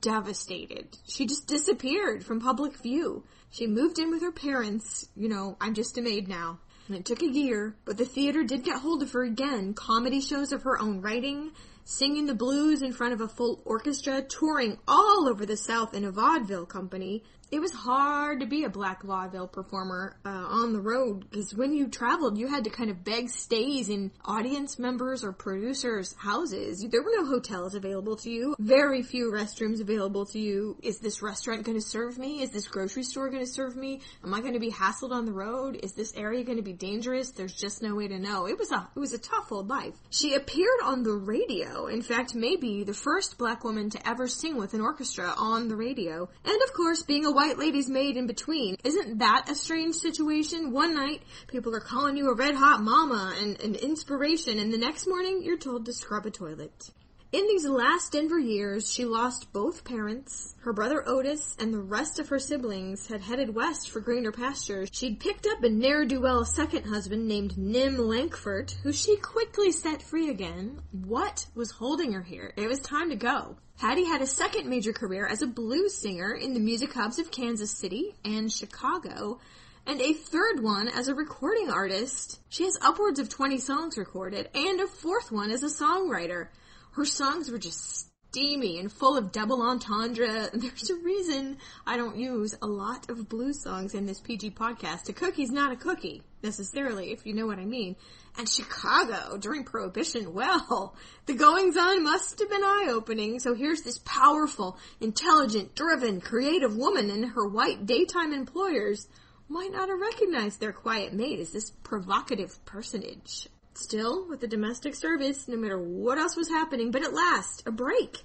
devastated. 0.00 0.96
She 1.06 1.26
just 1.26 1.46
disappeared 1.46 2.24
from 2.24 2.40
public 2.40 2.78
view. 2.78 3.22
She 3.50 3.66
moved 3.66 3.98
in 3.98 4.10
with 4.10 4.22
her 4.22 4.32
parents, 4.32 5.10
you 5.14 5.28
know, 5.28 5.58
I'm 5.60 5.74
just 5.74 5.98
a 5.98 6.00
maid 6.00 6.26
now. 6.26 6.60
And 6.88 6.96
it 6.96 7.04
took 7.04 7.20
a 7.20 7.28
year, 7.28 7.76
but 7.84 7.98
the 7.98 8.06
theater 8.06 8.44
did 8.44 8.64
get 8.64 8.80
hold 8.80 9.02
of 9.02 9.12
her 9.12 9.24
again. 9.24 9.74
Comedy 9.74 10.22
shows 10.22 10.52
of 10.52 10.62
her 10.62 10.80
own 10.80 11.02
writing, 11.02 11.50
singing 11.84 12.24
the 12.24 12.34
blues 12.34 12.80
in 12.80 12.92
front 12.92 13.12
of 13.12 13.20
a 13.20 13.28
full 13.28 13.60
orchestra, 13.66 14.22
touring 14.22 14.78
all 14.88 15.28
over 15.28 15.44
the 15.44 15.58
South 15.58 15.92
in 15.92 16.04
a 16.06 16.10
vaudeville 16.10 16.64
company, 16.64 17.22
it 17.50 17.60
was 17.60 17.72
hard 17.72 18.40
to 18.40 18.46
be 18.46 18.64
a 18.64 18.68
black 18.68 19.02
vaudeville 19.02 19.46
performer 19.46 20.16
uh, 20.24 20.28
on 20.28 20.72
the 20.72 20.80
road 20.80 21.30
because 21.30 21.54
when 21.54 21.72
you 21.72 21.86
traveled, 21.86 22.36
you 22.36 22.48
had 22.48 22.64
to 22.64 22.70
kind 22.70 22.90
of 22.90 23.04
beg 23.04 23.28
stays 23.28 23.88
in 23.88 24.10
audience 24.24 24.78
members 24.78 25.22
or 25.22 25.32
producers' 25.32 26.14
houses. 26.18 26.84
There 26.90 27.02
were 27.02 27.12
no 27.16 27.26
hotels 27.26 27.74
available 27.74 28.16
to 28.16 28.30
you, 28.30 28.56
very 28.58 29.02
few 29.02 29.30
restrooms 29.30 29.80
available 29.80 30.26
to 30.26 30.40
you. 30.40 30.76
Is 30.82 30.98
this 30.98 31.22
restaurant 31.22 31.62
going 31.62 31.78
to 31.78 31.86
serve 31.86 32.18
me? 32.18 32.42
Is 32.42 32.50
this 32.50 32.66
grocery 32.66 33.04
store 33.04 33.30
going 33.30 33.44
to 33.44 33.50
serve 33.50 33.76
me? 33.76 34.00
Am 34.24 34.34
I 34.34 34.40
going 34.40 34.54
to 34.54 34.60
be 34.60 34.72
hassled 34.72 35.12
on 35.12 35.24
the 35.24 35.32
road? 35.32 35.78
Is 35.82 35.92
this 35.92 36.14
area 36.16 36.42
going 36.42 36.58
to 36.58 36.64
be 36.64 36.72
dangerous? 36.72 37.30
There's 37.30 37.54
just 37.54 37.80
no 37.80 37.94
way 37.94 38.08
to 38.08 38.18
know. 38.18 38.48
It 38.48 38.58
was 38.58 38.72
a 38.72 38.88
it 38.94 38.98
was 38.98 39.12
a 39.12 39.18
tough 39.18 39.52
old 39.52 39.68
life. 39.68 39.94
She 40.10 40.34
appeared 40.34 40.80
on 40.82 41.04
the 41.04 41.12
radio. 41.12 41.86
In 41.86 42.02
fact, 42.02 42.34
maybe 42.34 42.82
the 42.82 42.94
first 42.94 43.38
black 43.38 43.62
woman 43.62 43.90
to 43.90 44.08
ever 44.08 44.26
sing 44.26 44.56
with 44.56 44.74
an 44.74 44.80
orchestra 44.80 45.32
on 45.36 45.68
the 45.68 45.76
radio. 45.76 46.28
And 46.44 46.62
of 46.62 46.72
course, 46.72 47.02
being 47.02 47.24
a 47.24 47.35
white 47.36 47.58
lady's 47.58 47.90
maid 47.90 48.16
in 48.16 48.26
between. 48.26 48.78
Isn't 48.82 49.18
that 49.18 49.50
a 49.50 49.54
strange 49.54 49.94
situation? 49.96 50.72
One 50.72 50.94
night, 50.94 51.20
people 51.48 51.74
are 51.76 51.80
calling 51.80 52.16
you 52.16 52.30
a 52.30 52.34
red 52.34 52.54
hot 52.54 52.80
mama 52.80 53.34
and 53.38 53.60
an 53.60 53.74
inspiration, 53.74 54.58
and 54.58 54.72
the 54.72 54.78
next 54.78 55.06
morning, 55.06 55.42
you're 55.44 55.58
told 55.58 55.84
to 55.84 55.92
scrub 55.92 56.24
a 56.24 56.30
toilet. 56.30 56.90
In 57.36 57.46
these 57.48 57.66
last 57.66 58.12
Denver 58.12 58.38
years, 58.38 58.90
she 58.90 59.04
lost 59.04 59.52
both 59.52 59.84
parents. 59.84 60.54
Her 60.60 60.72
brother 60.72 61.06
Otis 61.06 61.54
and 61.58 61.70
the 61.70 61.82
rest 61.82 62.18
of 62.18 62.30
her 62.30 62.38
siblings 62.38 63.08
had 63.08 63.20
headed 63.20 63.54
west 63.54 63.90
for 63.90 64.00
greener 64.00 64.32
pastures. 64.32 64.88
She'd 64.90 65.20
picked 65.20 65.46
up 65.46 65.62
a 65.62 65.68
ne'er-do-well 65.68 66.46
second 66.46 66.84
husband 66.84 67.28
named 67.28 67.58
Nim 67.58 67.98
Lankford, 67.98 68.72
who 68.82 68.90
she 68.90 69.18
quickly 69.18 69.70
set 69.70 70.00
free 70.00 70.30
again. 70.30 70.80
What 70.92 71.44
was 71.54 71.72
holding 71.72 72.14
her 72.14 72.22
here? 72.22 72.54
It 72.56 72.68
was 72.68 72.80
time 72.80 73.10
to 73.10 73.16
go. 73.16 73.56
Hattie 73.76 74.06
had 74.06 74.22
a 74.22 74.26
second 74.26 74.66
major 74.70 74.94
career 74.94 75.26
as 75.26 75.42
a 75.42 75.46
blues 75.46 75.94
singer 75.94 76.32
in 76.32 76.54
the 76.54 76.60
music 76.60 76.94
hubs 76.94 77.18
of 77.18 77.30
Kansas 77.30 77.70
City 77.70 78.14
and 78.24 78.50
Chicago, 78.50 79.40
and 79.84 80.00
a 80.00 80.14
third 80.14 80.62
one 80.62 80.88
as 80.88 81.08
a 81.08 81.14
recording 81.14 81.68
artist. 81.68 82.40
She 82.48 82.64
has 82.64 82.78
upwards 82.80 83.18
of 83.18 83.28
20 83.28 83.58
songs 83.58 83.98
recorded, 83.98 84.48
and 84.54 84.80
a 84.80 84.86
fourth 84.86 85.30
one 85.30 85.50
as 85.50 85.62
a 85.62 85.66
songwriter. 85.66 86.48
Her 86.96 87.04
songs 87.04 87.50
were 87.50 87.58
just 87.58 88.08
steamy 88.30 88.78
and 88.78 88.90
full 88.90 89.18
of 89.18 89.30
double 89.30 89.60
entendre. 89.60 90.48
There's 90.54 90.88
a 90.88 90.94
reason 90.94 91.58
I 91.86 91.98
don't 91.98 92.16
use 92.16 92.54
a 92.62 92.66
lot 92.66 93.10
of 93.10 93.28
blues 93.28 93.62
songs 93.62 93.92
in 93.92 94.06
this 94.06 94.18
PG 94.18 94.52
podcast. 94.52 95.06
A 95.10 95.12
cookie's 95.12 95.50
not 95.50 95.72
a 95.72 95.76
cookie, 95.76 96.22
necessarily, 96.42 97.12
if 97.12 97.26
you 97.26 97.34
know 97.34 97.46
what 97.46 97.58
I 97.58 97.66
mean. 97.66 97.96
And 98.38 98.48
Chicago, 98.48 99.36
during 99.36 99.64
Prohibition, 99.64 100.32
well, 100.32 100.96
the 101.26 101.34
goings 101.34 101.76
on 101.76 102.02
must 102.02 102.38
have 102.38 102.48
been 102.48 102.64
eye-opening, 102.64 103.40
so 103.40 103.52
here's 103.52 103.82
this 103.82 103.98
powerful, 103.98 104.78
intelligent, 104.98 105.74
driven, 105.74 106.22
creative 106.22 106.74
woman 106.74 107.10
and 107.10 107.26
her 107.26 107.46
white 107.46 107.84
daytime 107.84 108.32
employers 108.32 109.06
might 109.50 109.70
not 109.70 109.90
have 109.90 110.00
recognized 110.00 110.60
their 110.60 110.72
quiet 110.72 111.12
maid 111.12 111.40
as 111.40 111.52
this 111.52 111.68
provocative 111.82 112.64
personage. 112.64 113.50
Still, 113.76 114.26
with 114.26 114.40
the 114.40 114.46
domestic 114.46 114.94
service, 114.94 115.46
no 115.48 115.56
matter 115.58 115.78
what 115.78 116.16
else 116.16 116.34
was 116.34 116.48
happening, 116.48 116.90
but 116.90 117.04
at 117.04 117.12
last, 117.12 117.62
a 117.66 117.70
break. 117.70 118.24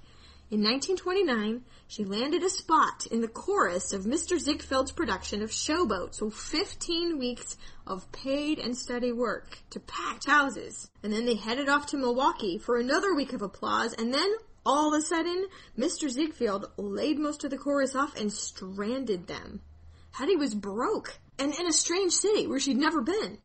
In 0.50 0.62
1929, 0.62 1.62
she 1.86 2.04
landed 2.04 2.42
a 2.42 2.48
spot 2.48 3.06
in 3.10 3.20
the 3.20 3.28
chorus 3.28 3.92
of 3.92 4.04
Mr. 4.04 4.38
Ziegfeld's 4.38 4.92
production 4.92 5.42
of 5.42 5.50
Showboat, 5.50 6.14
so 6.14 6.30
15 6.30 7.18
weeks 7.18 7.58
of 7.86 8.10
paid 8.12 8.58
and 8.58 8.76
steady 8.76 9.12
work 9.12 9.58
to 9.70 9.80
packed 9.80 10.26
houses. 10.26 10.90
And 11.02 11.12
then 11.12 11.26
they 11.26 11.34
headed 11.34 11.68
off 11.68 11.84
to 11.88 11.98
Milwaukee 11.98 12.56
for 12.56 12.78
another 12.78 13.14
week 13.14 13.34
of 13.34 13.42
applause, 13.42 13.92
and 13.92 14.12
then 14.12 14.34
all 14.64 14.94
of 14.94 14.98
a 14.98 15.04
sudden, 15.04 15.48
Mr. 15.78 16.08
Ziegfeld 16.08 16.70
laid 16.78 17.18
most 17.18 17.44
of 17.44 17.50
the 17.50 17.58
chorus 17.58 17.94
off 17.94 18.18
and 18.18 18.32
stranded 18.32 19.26
them. 19.26 19.60
Hattie 20.12 20.36
was 20.36 20.54
broke 20.54 21.18
and 21.38 21.54
in 21.54 21.66
a 21.66 21.72
strange 21.74 22.12
city 22.12 22.46
where 22.46 22.60
she'd 22.60 22.78
never 22.78 23.02
been. 23.02 23.38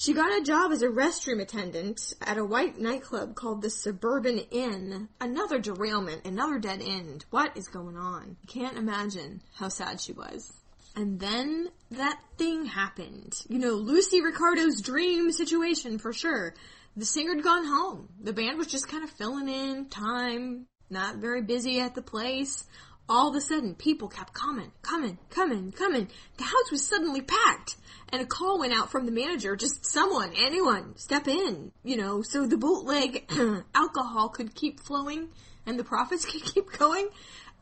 She 0.00 0.14
got 0.14 0.32
a 0.32 0.42
job 0.42 0.72
as 0.72 0.80
a 0.80 0.88
restroom 0.88 1.42
attendant 1.42 2.14
at 2.22 2.38
a 2.38 2.44
white 2.44 2.78
nightclub 2.78 3.34
called 3.34 3.60
the 3.60 3.68
Suburban 3.68 4.38
Inn. 4.50 5.10
Another 5.20 5.58
derailment, 5.58 6.24
another 6.24 6.58
dead 6.58 6.80
end. 6.80 7.26
What 7.28 7.54
is 7.54 7.68
going 7.68 7.98
on? 7.98 8.38
Can't 8.46 8.78
imagine 8.78 9.42
how 9.52 9.68
sad 9.68 10.00
she 10.00 10.14
was. 10.14 10.54
And 10.96 11.20
then 11.20 11.68
that 11.90 12.18
thing 12.38 12.64
happened. 12.64 13.42
You 13.50 13.58
know, 13.58 13.74
Lucy 13.74 14.22
Ricardo's 14.22 14.80
dream 14.80 15.32
situation 15.32 15.98
for 15.98 16.14
sure. 16.14 16.54
The 16.96 17.04
singer 17.04 17.34
had 17.34 17.44
gone 17.44 17.66
home. 17.66 18.08
The 18.22 18.32
band 18.32 18.56
was 18.56 18.68
just 18.68 18.88
kind 18.88 19.04
of 19.04 19.10
filling 19.10 19.50
in 19.50 19.90
time, 19.90 20.66
not 20.88 21.16
very 21.16 21.42
busy 21.42 21.78
at 21.78 21.94
the 21.94 22.00
place. 22.00 22.64
All 23.10 23.28
of 23.28 23.34
a 23.34 23.40
sudden, 23.40 23.74
people 23.74 24.06
kept 24.06 24.32
coming, 24.32 24.70
coming, 24.82 25.18
coming, 25.30 25.72
coming. 25.72 26.06
The 26.36 26.44
house 26.44 26.70
was 26.70 26.86
suddenly 26.86 27.20
packed 27.20 27.74
and 28.10 28.22
a 28.22 28.24
call 28.24 28.60
went 28.60 28.72
out 28.72 28.92
from 28.92 29.04
the 29.04 29.10
manager, 29.10 29.56
just 29.56 29.84
someone, 29.84 30.32
anyone, 30.36 30.96
step 30.96 31.26
in, 31.26 31.72
you 31.82 31.96
know, 31.96 32.22
so 32.22 32.46
the 32.46 32.56
bootleg 32.56 33.28
alcohol 33.74 34.28
could 34.28 34.54
keep 34.54 34.78
flowing 34.78 35.28
and 35.66 35.76
the 35.76 35.82
profits 35.82 36.24
could 36.30 36.44
keep 36.44 36.70
going. 36.78 37.08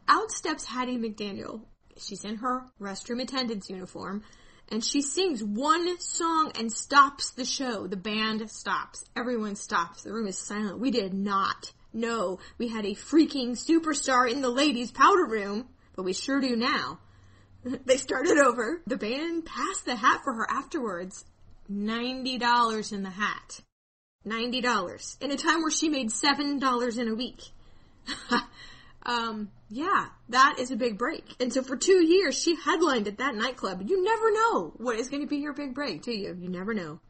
Out 0.06 0.30
steps 0.30 0.66
Hattie 0.66 0.98
McDaniel. 0.98 1.62
She's 1.96 2.26
in 2.26 2.36
her 2.36 2.66
restroom 2.78 3.22
attendant's 3.22 3.70
uniform 3.70 4.24
and 4.68 4.84
she 4.84 5.00
sings 5.00 5.42
one 5.42 5.98
song 5.98 6.52
and 6.58 6.70
stops 6.70 7.30
the 7.30 7.46
show. 7.46 7.86
The 7.86 7.96
band 7.96 8.50
stops. 8.50 9.06
Everyone 9.16 9.56
stops. 9.56 10.02
The 10.02 10.12
room 10.12 10.26
is 10.26 10.36
silent. 10.36 10.78
We 10.78 10.90
did 10.90 11.14
not 11.14 11.72
know 11.92 12.38
we 12.58 12.68
had 12.68 12.84
a 12.84 12.94
freaking 12.94 13.52
superstar 13.52 14.30
in 14.30 14.40
the 14.40 14.50
ladies' 14.50 14.90
powder 14.90 15.26
room, 15.26 15.68
but 15.96 16.04
we 16.04 16.12
sure 16.12 16.40
do 16.40 16.56
now. 16.56 17.00
They 17.84 17.96
started 17.96 18.38
over. 18.38 18.80
The 18.86 18.96
band 18.96 19.44
passed 19.44 19.84
the 19.84 19.96
hat 19.96 20.22
for 20.22 20.32
her 20.32 20.46
afterwards. 20.48 21.24
$90 21.70 22.92
in 22.92 23.02
the 23.02 23.10
hat. 23.10 23.60
$90. 24.26 25.16
In 25.20 25.30
a 25.30 25.36
time 25.36 25.60
where 25.60 25.70
she 25.70 25.88
made 25.88 26.10
$7 26.10 26.98
in 26.98 27.08
a 27.08 27.14
week. 27.14 27.42
um, 29.02 29.50
yeah, 29.68 30.06
that 30.30 30.56
is 30.58 30.70
a 30.70 30.76
big 30.76 30.98
break. 30.98 31.24
And 31.40 31.52
so 31.52 31.62
for 31.62 31.76
two 31.76 32.04
years, 32.04 32.40
she 32.40 32.56
headlined 32.56 33.08
at 33.08 33.18
that 33.18 33.34
nightclub. 33.34 33.82
You 33.86 34.02
never 34.02 34.32
know 34.32 34.72
what 34.76 34.98
is 34.98 35.08
going 35.08 35.22
to 35.22 35.28
be 35.28 35.38
your 35.38 35.52
big 35.52 35.74
break, 35.74 36.02
do 36.02 36.12
you? 36.12 36.36
You 36.40 36.48
never 36.48 36.74
know. 36.74 37.00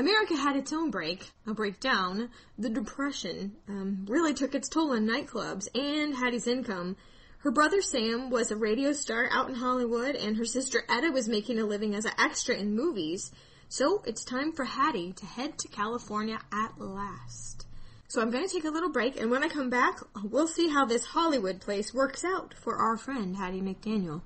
America 0.00 0.34
had 0.34 0.56
its 0.56 0.72
own 0.72 0.90
break, 0.90 1.30
a 1.46 1.52
breakdown. 1.52 2.30
The 2.58 2.70
Depression 2.70 3.52
um, 3.68 4.06
really 4.08 4.32
took 4.32 4.54
its 4.54 4.66
toll 4.66 4.92
on 4.92 5.06
nightclubs 5.06 5.68
and 5.78 6.14
Hattie's 6.14 6.46
income. 6.46 6.96
Her 7.40 7.50
brother 7.50 7.82
Sam 7.82 8.30
was 8.30 8.50
a 8.50 8.56
radio 8.56 8.94
star 8.94 9.28
out 9.30 9.50
in 9.50 9.56
Hollywood, 9.56 10.16
and 10.16 10.38
her 10.38 10.46
sister 10.46 10.84
Etta 10.88 11.10
was 11.10 11.28
making 11.28 11.58
a 11.58 11.66
living 11.66 11.94
as 11.94 12.06
an 12.06 12.12
extra 12.18 12.54
in 12.54 12.74
movies. 12.74 13.30
So 13.68 14.02
it's 14.06 14.24
time 14.24 14.52
for 14.52 14.64
Hattie 14.64 15.12
to 15.12 15.26
head 15.26 15.58
to 15.58 15.68
California 15.68 16.38
at 16.50 16.80
last. 16.80 17.66
So 18.08 18.22
I'm 18.22 18.30
going 18.30 18.48
to 18.48 18.54
take 18.54 18.64
a 18.64 18.70
little 18.70 18.90
break, 18.90 19.20
and 19.20 19.30
when 19.30 19.44
I 19.44 19.48
come 19.48 19.68
back, 19.68 19.98
we'll 20.24 20.48
see 20.48 20.68
how 20.70 20.86
this 20.86 21.04
Hollywood 21.04 21.60
place 21.60 21.92
works 21.92 22.24
out 22.24 22.54
for 22.54 22.76
our 22.76 22.96
friend 22.96 23.36
Hattie 23.36 23.60
McDaniel. 23.60 24.22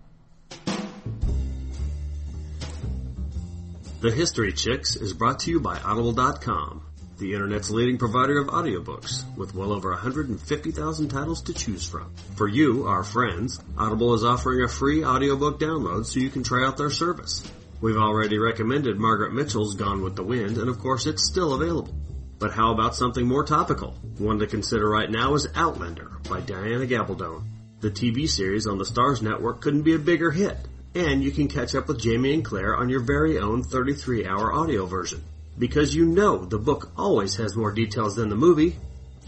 The 4.05 4.11
History 4.11 4.53
Chicks 4.53 4.97
is 4.97 5.15
brought 5.15 5.39
to 5.39 5.51
you 5.51 5.61
by 5.61 5.79
Audible.com 5.79 6.83
the 7.17 7.33
internet's 7.33 7.71
leading 7.71 7.97
provider 7.97 8.39
of 8.39 8.49
audiobooks, 8.49 9.25
with 9.35 9.55
well 9.55 9.73
over 9.73 9.93
150,000 9.93 11.09
titles 11.09 11.41
to 11.45 11.55
choose 11.55 11.89
from. 11.89 12.15
For 12.37 12.47
you, 12.47 12.87
our 12.87 13.03
friends, 13.03 13.59
Audible 13.79 14.13
is 14.13 14.23
offering 14.23 14.63
a 14.63 14.69
free 14.69 15.07
audiobook 15.07 15.59
download 15.59 16.05
so 16.05 16.21
you 16.21 16.29
can 16.29 16.43
try 16.43 16.67
out 16.67 16.77
their 16.77 16.91
service. 16.91 17.51
We've 17.81 17.97
already 17.97 18.37
recommended 18.39 18.99
Margaret 18.99 19.33
Mitchell's 19.33 19.75
Gone 19.75 20.03
with 20.03 20.17
the 20.17 20.23
Wind, 20.23 20.59
and 20.59 20.69
of 20.69 20.81
course 20.81 21.07
it's 21.07 21.27
still 21.27 21.55
available. 21.55 21.95
But 22.39 22.53
how 22.53 22.75
about 22.75 22.95
something 22.95 23.27
more 23.27 23.45
topical? 23.45 23.93
One 24.19 24.39
to 24.41 24.47
consider 24.47 24.87
right 24.87 25.11
now 25.11 25.33
is 25.33 25.49
Outlander 25.55 26.11
by 26.29 26.43
Diana 26.43 26.85
Gabaldon. 26.85 27.45
The 27.81 27.91
TV 27.91 28.29
series 28.29 28.67
on 28.67 28.77
the 28.77 28.85
Stars 28.85 29.23
network 29.23 29.63
couldn't 29.63 29.81
be 29.81 29.95
a 29.95 29.99
bigger 29.99 30.31
hit, 30.31 30.59
and 30.95 31.23
you 31.23 31.31
can 31.31 31.49
catch 31.49 31.75
up 31.75 31.89
with 31.89 32.01
Jamie 32.01 32.35
and 32.35 32.45
Claire 32.45 32.77
on 32.77 32.89
your 32.89 33.01
very 33.01 33.39
own 33.39 33.63
33 33.63 34.27
hour 34.27 34.53
audio 34.53 34.87
version 34.87 35.23
because 35.59 35.95
you 35.95 36.07
know 36.07 36.45
the 36.45 36.59
book 36.59 36.91
always 36.97 37.37
has 37.37 37.57
more 37.57 37.73
details 37.73 38.17
than 38.17 38.29
the 38.29 38.37
movie. 38.37 38.77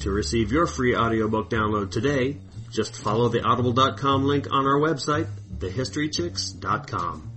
To 0.00 0.10
receive 0.10 0.52
your 0.52 0.66
free 0.66 0.94
audiobook 0.94 1.48
download 1.48 1.90
today, 1.90 2.36
just 2.70 2.96
follow 2.96 3.28
the 3.28 3.42
audible.com 3.42 4.24
link 4.24 4.46
on 4.50 4.66
our 4.66 4.78
website, 4.78 5.28
thehistorychicks.com. 5.58 7.30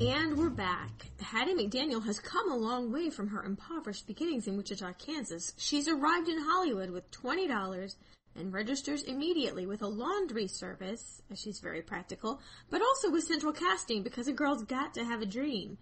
And 0.00 0.38
we're 0.38 0.50
back. 0.50 0.88
Hattie 1.20 1.54
McDaniel 1.54 2.04
has 2.04 2.20
come 2.20 2.50
a 2.50 2.56
long 2.56 2.92
way 2.92 3.08
from 3.08 3.28
her 3.28 3.42
impoverished 3.42 4.06
beginnings 4.06 4.46
in 4.46 4.56
Wichita, 4.56 4.92
Kansas. 4.98 5.54
She's 5.56 5.88
arrived 5.88 6.28
in 6.28 6.38
Hollywood 6.38 6.90
with 6.90 7.10
$20 7.10 7.94
and 8.36 8.52
registers 8.52 9.02
immediately 9.02 9.66
with 9.66 9.82
a 9.82 9.86
laundry 9.86 10.46
service, 10.46 11.22
as 11.30 11.40
she's 11.40 11.60
very 11.60 11.82
practical, 11.82 12.40
but 12.70 12.82
also 12.82 13.10
with 13.10 13.24
central 13.24 13.52
casting 13.52 14.02
because 14.02 14.28
a 14.28 14.32
girl's 14.32 14.64
got 14.64 14.94
to 14.94 15.04
have 15.04 15.22
a 15.22 15.26
dream. 15.26 15.78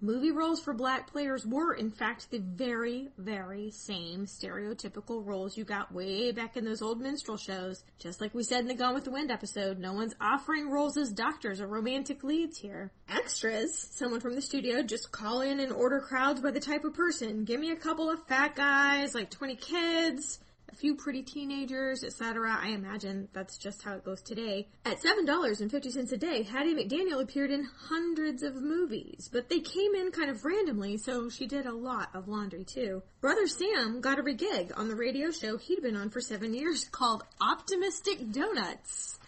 Movie 0.00 0.30
roles 0.30 0.60
for 0.60 0.74
black 0.74 1.10
players 1.10 1.44
were, 1.44 1.74
in 1.74 1.90
fact, 1.90 2.30
the 2.30 2.38
very, 2.38 3.08
very 3.18 3.72
same 3.72 4.26
stereotypical 4.26 5.26
roles 5.26 5.56
you 5.56 5.64
got 5.64 5.92
way 5.92 6.30
back 6.30 6.56
in 6.56 6.64
those 6.64 6.82
old 6.82 7.00
minstrel 7.00 7.36
shows. 7.36 7.82
Just 7.98 8.20
like 8.20 8.32
we 8.32 8.44
said 8.44 8.60
in 8.60 8.68
the 8.68 8.74
Gone 8.74 8.94
with 8.94 9.02
the 9.02 9.10
Wind 9.10 9.32
episode, 9.32 9.80
no 9.80 9.92
one's 9.92 10.14
offering 10.20 10.70
roles 10.70 10.96
as 10.96 11.12
doctors 11.12 11.60
or 11.60 11.66
romantic 11.66 12.22
leads 12.22 12.58
here. 12.58 12.92
Extras, 13.08 13.88
someone 13.90 14.20
from 14.20 14.36
the 14.36 14.40
studio 14.40 14.84
just 14.84 15.10
call 15.10 15.40
in 15.40 15.58
and 15.58 15.72
order 15.72 15.98
crowds 15.98 16.40
by 16.40 16.52
the 16.52 16.60
type 16.60 16.84
of 16.84 16.94
person. 16.94 17.42
Give 17.42 17.58
me 17.58 17.72
a 17.72 17.76
couple 17.76 18.08
of 18.08 18.24
fat 18.28 18.54
guys, 18.54 19.16
like 19.16 19.30
20 19.30 19.56
kids, 19.56 20.38
a 20.70 20.74
few 20.74 20.94
pretty 20.94 21.22
teenagers, 21.22 22.04
etc. 22.04 22.56
I 22.60 22.68
imagine 22.68 23.28
that's 23.32 23.56
just 23.58 23.82
how 23.82 23.94
it 23.94 24.04
goes 24.04 24.20
today. 24.20 24.68
At 24.84 24.98
$7.50 25.02 26.12
a 26.12 26.16
day, 26.16 26.42
Hattie 26.42 26.74
McDaniel 26.74 27.22
appeared 27.22 27.50
in 27.50 27.66
hundreds 27.88 28.42
of 28.42 28.54
movies, 28.54 29.28
but 29.32 29.48
they 29.48 29.60
came 29.60 29.94
in 29.94 30.10
kind 30.10 30.30
of 30.30 30.44
randomly, 30.44 30.98
so 30.98 31.28
she 31.28 31.46
did 31.46 31.66
a 31.66 31.74
lot 31.74 32.10
of 32.14 32.28
laundry 32.28 32.64
too. 32.64 33.02
Brother 33.20 33.46
Sam 33.46 34.00
got 34.00 34.18
a 34.18 34.22
regig 34.22 34.76
on 34.76 34.88
the 34.88 34.96
radio 34.96 35.30
show 35.30 35.56
he'd 35.56 35.82
been 35.82 35.96
on 35.96 36.10
for 36.10 36.20
seven 36.20 36.54
years 36.54 36.88
called 36.92 37.22
Optimistic 37.40 38.30
Donuts, 38.30 39.18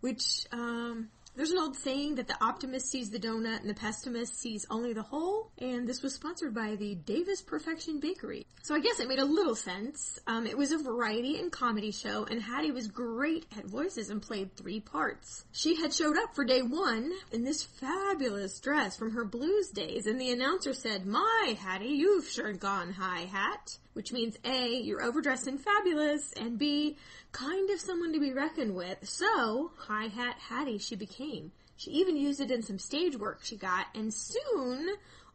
which, 0.00 0.46
um, 0.52 1.08
there's 1.36 1.50
an 1.50 1.58
old 1.58 1.76
saying 1.76 2.16
that 2.16 2.26
the 2.26 2.36
optimist 2.44 2.90
sees 2.90 3.10
the 3.10 3.18
donut 3.18 3.60
and 3.60 3.70
the 3.70 3.74
pessimist 3.74 4.38
sees 4.38 4.66
only 4.70 4.92
the 4.92 5.02
hole, 5.02 5.50
and 5.58 5.88
this 5.88 6.02
was 6.02 6.14
sponsored 6.14 6.54
by 6.54 6.76
the 6.76 6.94
Davis 6.94 7.40
Perfection 7.40 8.00
Bakery. 8.00 8.46
So 8.62 8.74
I 8.74 8.80
guess 8.80 9.00
it 9.00 9.08
made 9.08 9.18
a 9.18 9.24
little 9.24 9.54
sense. 9.54 10.18
Um, 10.26 10.46
it 10.46 10.58
was 10.58 10.72
a 10.72 10.78
variety 10.78 11.38
and 11.38 11.50
comedy 11.50 11.92
show, 11.92 12.24
and 12.24 12.42
Hattie 12.42 12.72
was 12.72 12.88
great 12.88 13.46
at 13.56 13.64
voices 13.64 14.10
and 14.10 14.20
played 14.20 14.54
three 14.56 14.80
parts. 14.80 15.44
She 15.52 15.76
had 15.76 15.94
showed 15.94 16.18
up 16.18 16.34
for 16.34 16.44
day 16.44 16.62
one 16.62 17.12
in 17.32 17.44
this 17.44 17.62
fabulous 17.62 18.58
dress 18.60 18.96
from 18.96 19.12
her 19.12 19.24
blues 19.24 19.70
days, 19.70 20.06
and 20.06 20.20
the 20.20 20.32
announcer 20.32 20.74
said, 20.74 21.06
My, 21.06 21.56
Hattie, 21.58 21.86
you've 21.86 22.28
sure 22.28 22.52
gone 22.52 22.92
high 22.92 23.20
hat 23.20 23.78
which 24.00 24.14
means 24.14 24.38
A, 24.46 24.80
you're 24.80 25.02
overdressed 25.02 25.46
and 25.46 25.60
fabulous, 25.60 26.32
and 26.40 26.58
B, 26.58 26.96
kind 27.32 27.68
of 27.68 27.78
someone 27.78 28.14
to 28.14 28.18
be 28.18 28.32
reckoned 28.32 28.74
with. 28.74 28.96
So, 29.06 29.72
High 29.76 30.06
Hat 30.06 30.36
Hattie 30.38 30.78
she 30.78 30.96
became. 30.96 31.52
She 31.76 31.90
even 31.90 32.16
used 32.16 32.40
it 32.40 32.50
in 32.50 32.62
some 32.62 32.78
stage 32.78 33.14
work 33.14 33.40
she 33.42 33.58
got, 33.58 33.88
and 33.94 34.10
soon, 34.10 34.88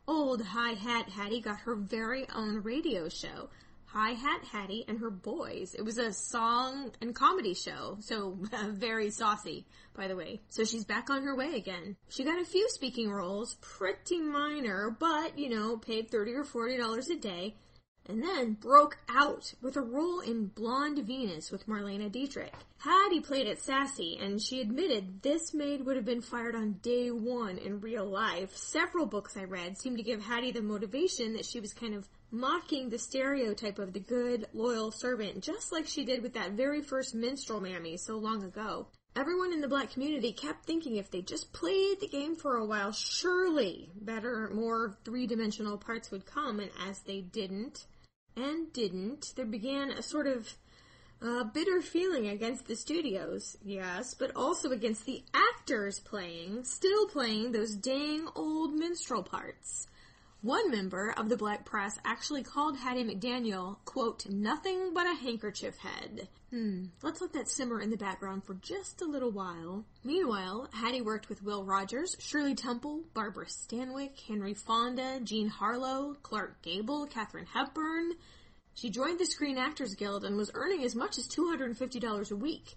old 0.07 0.41
High 0.41 0.74
Hat 0.74 1.10
Hattie 1.10 1.41
got 1.41 1.60
her 1.60 1.75
very 1.75 2.25
own 2.34 2.63
radio 2.63 3.07
show. 3.07 3.50
High 3.86 4.13
Hat 4.13 4.43
Hattie 4.51 4.84
and 4.88 4.98
Her 5.00 5.12
Boys. 5.12 5.75
It 5.75 5.86
was 5.86 6.00
a 6.00 6.12
song 6.12 6.91
and 7.01 7.13
comedy 7.13 7.53
show, 7.53 7.98
so 8.00 8.36
very 8.69 9.12
saucy, 9.12 9.67
by 9.95 10.07
the 10.07 10.15
way. 10.15 10.41
So 10.50 10.63
she's 10.63 10.86
back 10.86 11.12
on 11.12 11.22
her 11.22 11.36
way 11.36 11.53
again. 11.55 11.98
She 12.10 12.24
got 12.24 12.41
a 12.41 12.45
few 12.45 12.67
speaking 12.69 13.12
roles, 13.12 13.57
pretty 13.62 14.19
minor, 14.19 14.89
but, 15.00 15.38
you 15.38 15.50
know, 15.50 15.77
paid 15.77 16.10
30 16.10 16.34
or 16.34 16.43
$40 16.43 17.12
a 17.12 17.15
day, 17.15 17.55
and 18.08 18.22
then 18.22 18.54
broke 18.54 18.98
out 19.10 19.54
with 19.62 19.76
a 19.76 19.82
role 19.82 20.20
in 20.20 20.48
Blonde 20.48 21.00
Venus 21.06 21.52
with 21.52 21.68
Marlene 21.68 22.12
Dietrich. 22.12 22.54
Hattie 22.78 23.20
played 23.20 23.48
it 23.48 23.62
sassy, 23.62 24.18
and 24.22 24.42
she 24.42 24.62
admitted 24.62 25.22
this 25.22 25.54
maid 25.54 25.86
would 25.86 25.96
have 25.96 26.06
been 26.06 26.22
fired 26.22 26.56
on 26.56 26.74
day 26.84 27.10
one 27.10 27.58
in 27.58 27.82
real 27.82 28.06
life. 28.06 28.56
Several 28.56 29.06
books 29.06 29.36
I 29.36 29.46
read 29.46 29.78
seemed 29.78 29.98
to 29.98 30.04
give 30.04 30.22
Hattie 30.22 30.52
the 30.52 30.62
motivation 30.62 31.34
that 31.34 31.46
she 31.46 31.60
was 31.60 31.74
kind 31.74 31.96
of 31.96 32.08
mocking 32.32 32.90
the 32.90 33.00
stereotype 33.00 33.80
of 33.80 33.94
the 33.94 34.00
good, 34.00 34.48
loyal 34.54 34.92
servant, 34.92 35.42
just 35.42 35.72
like 35.72 35.88
she 35.88 36.06
did 36.06 36.22
with 36.22 36.34
that 36.34 36.52
very 36.52 36.82
first 36.82 37.16
minstrel 37.16 37.62
mammy 37.62 37.98
so 37.98 38.18
long 38.18 38.44
ago. 38.44 38.88
Everyone 39.16 39.54
in 39.54 39.62
the 39.62 39.70
black 39.70 39.92
community 39.92 40.34
kept 40.34 40.66
thinking 40.66 40.98
if 40.98 41.10
they 41.10 41.22
just 41.22 41.54
played 41.54 42.02
the 42.02 42.08
game 42.08 42.36
for 42.36 42.58
a 42.58 42.66
while, 42.66 42.92
surely 42.92 43.90
better, 43.96 44.52
more 44.54 44.98
three-dimensional 45.06 45.78
parts 45.78 46.12
would 46.12 46.26
come, 46.26 46.60
and 46.60 46.70
as 46.86 47.00
they 47.00 47.22
didn't, 47.22 47.86
and 48.36 48.72
didn't, 48.74 49.34
there 49.36 49.46
began 49.46 49.92
a 49.92 50.01
sort 50.01 50.27
of 50.27 50.56
uh, 51.22 51.44
bitter 51.46 51.82
feeling 51.82 52.27
against 52.27 52.68
the 52.68 52.75
studios, 52.75 53.58
yes, 53.63 54.13
but 54.13 54.32
also 54.36 54.72
against 54.72 55.06
the 55.06 55.24
actors 55.34 56.00
playing, 56.00 56.63
still 56.63 57.08
playing 57.08 57.51
those 57.51 57.75
dang 57.75 58.27
old 58.36 58.74
minstrel 58.74 59.24
parts. 59.24 59.88
One 60.46 60.70
member 60.70 61.12
of 61.18 61.28
the 61.28 61.38
black 61.38 61.66
press 61.66 61.98
actually 62.06 62.44
called 62.44 62.78
Hattie 62.78 63.04
McDaniel, 63.04 63.78
quote, 63.84 64.28
nothing 64.30 64.94
but 64.94 65.08
a 65.08 65.16
handkerchief 65.16 65.75
head. 65.80 66.28
Hmm, 66.52 66.84
let's 67.02 67.20
let 67.20 67.34
that 67.34 67.50
simmer 67.50 67.82
in 67.82 67.90
the 67.90 67.98
background 67.98 68.44
for 68.44 68.54
just 68.54 69.02
a 69.02 69.06
little 69.06 69.32
while. 69.32 69.86
Meanwhile, 70.04 70.70
Hattie 70.72 71.02
worked 71.02 71.30
with 71.30 71.42
Will 71.42 71.66
Rogers, 71.66 72.16
Shirley 72.20 72.54
Temple, 72.54 73.02
Barbara 73.16 73.48
Stanwyck, 73.48 74.20
Henry 74.28 74.54
Fonda, 74.54 75.20
Jean 75.24 75.48
Harlow, 75.48 76.16
Clark 76.22 76.62
Gable, 76.62 77.08
Katharine 77.08 77.48
Hepburn. 77.52 78.12
She 78.75 78.92
joined 78.92 79.18
the 79.18 79.25
Screen 79.25 79.58
Actors 79.58 79.96
Guild 79.96 80.24
and 80.24 80.38
was 80.38 80.52
earning 80.54 80.84
as 80.84 80.94
much 80.94 81.18
as 81.18 81.28
$250 81.28 82.32
a 82.32 82.36
week. 82.36 82.75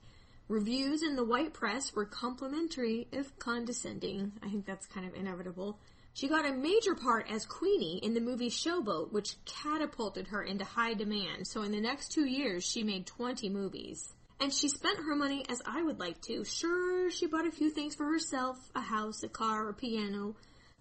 Reviews 0.48 1.02
in 1.02 1.16
the 1.16 1.24
white 1.24 1.52
press 1.52 1.94
were 1.94 2.06
complimentary, 2.06 3.08
if 3.12 3.38
condescending. 3.38 4.32
I 4.42 4.48
think 4.48 4.64
that's 4.64 4.86
kind 4.86 5.06
of 5.06 5.14
inevitable. 5.14 5.78
She 6.18 6.26
got 6.26 6.44
a 6.44 6.52
major 6.52 6.96
part 6.96 7.30
as 7.30 7.46
Queenie 7.46 8.00
in 8.02 8.12
the 8.12 8.20
movie 8.20 8.50
Showboat, 8.50 9.12
which 9.12 9.36
catapulted 9.44 10.26
her 10.26 10.42
into 10.42 10.64
high 10.64 10.94
demand. 10.94 11.46
So 11.46 11.62
in 11.62 11.70
the 11.70 11.80
next 11.80 12.08
two 12.08 12.24
years, 12.24 12.64
she 12.64 12.82
made 12.82 13.06
20 13.06 13.48
movies. 13.50 14.14
And 14.40 14.52
she 14.52 14.68
spent 14.68 14.98
her 14.98 15.14
money 15.14 15.44
as 15.48 15.62
I 15.64 15.80
would 15.80 16.00
like 16.00 16.20
to. 16.22 16.44
Sure, 16.44 17.08
she 17.12 17.28
bought 17.28 17.46
a 17.46 17.52
few 17.52 17.70
things 17.70 17.94
for 17.94 18.06
herself, 18.06 18.58
a 18.74 18.80
house, 18.80 19.22
a 19.22 19.28
car, 19.28 19.68
a 19.68 19.72
piano. 19.72 20.34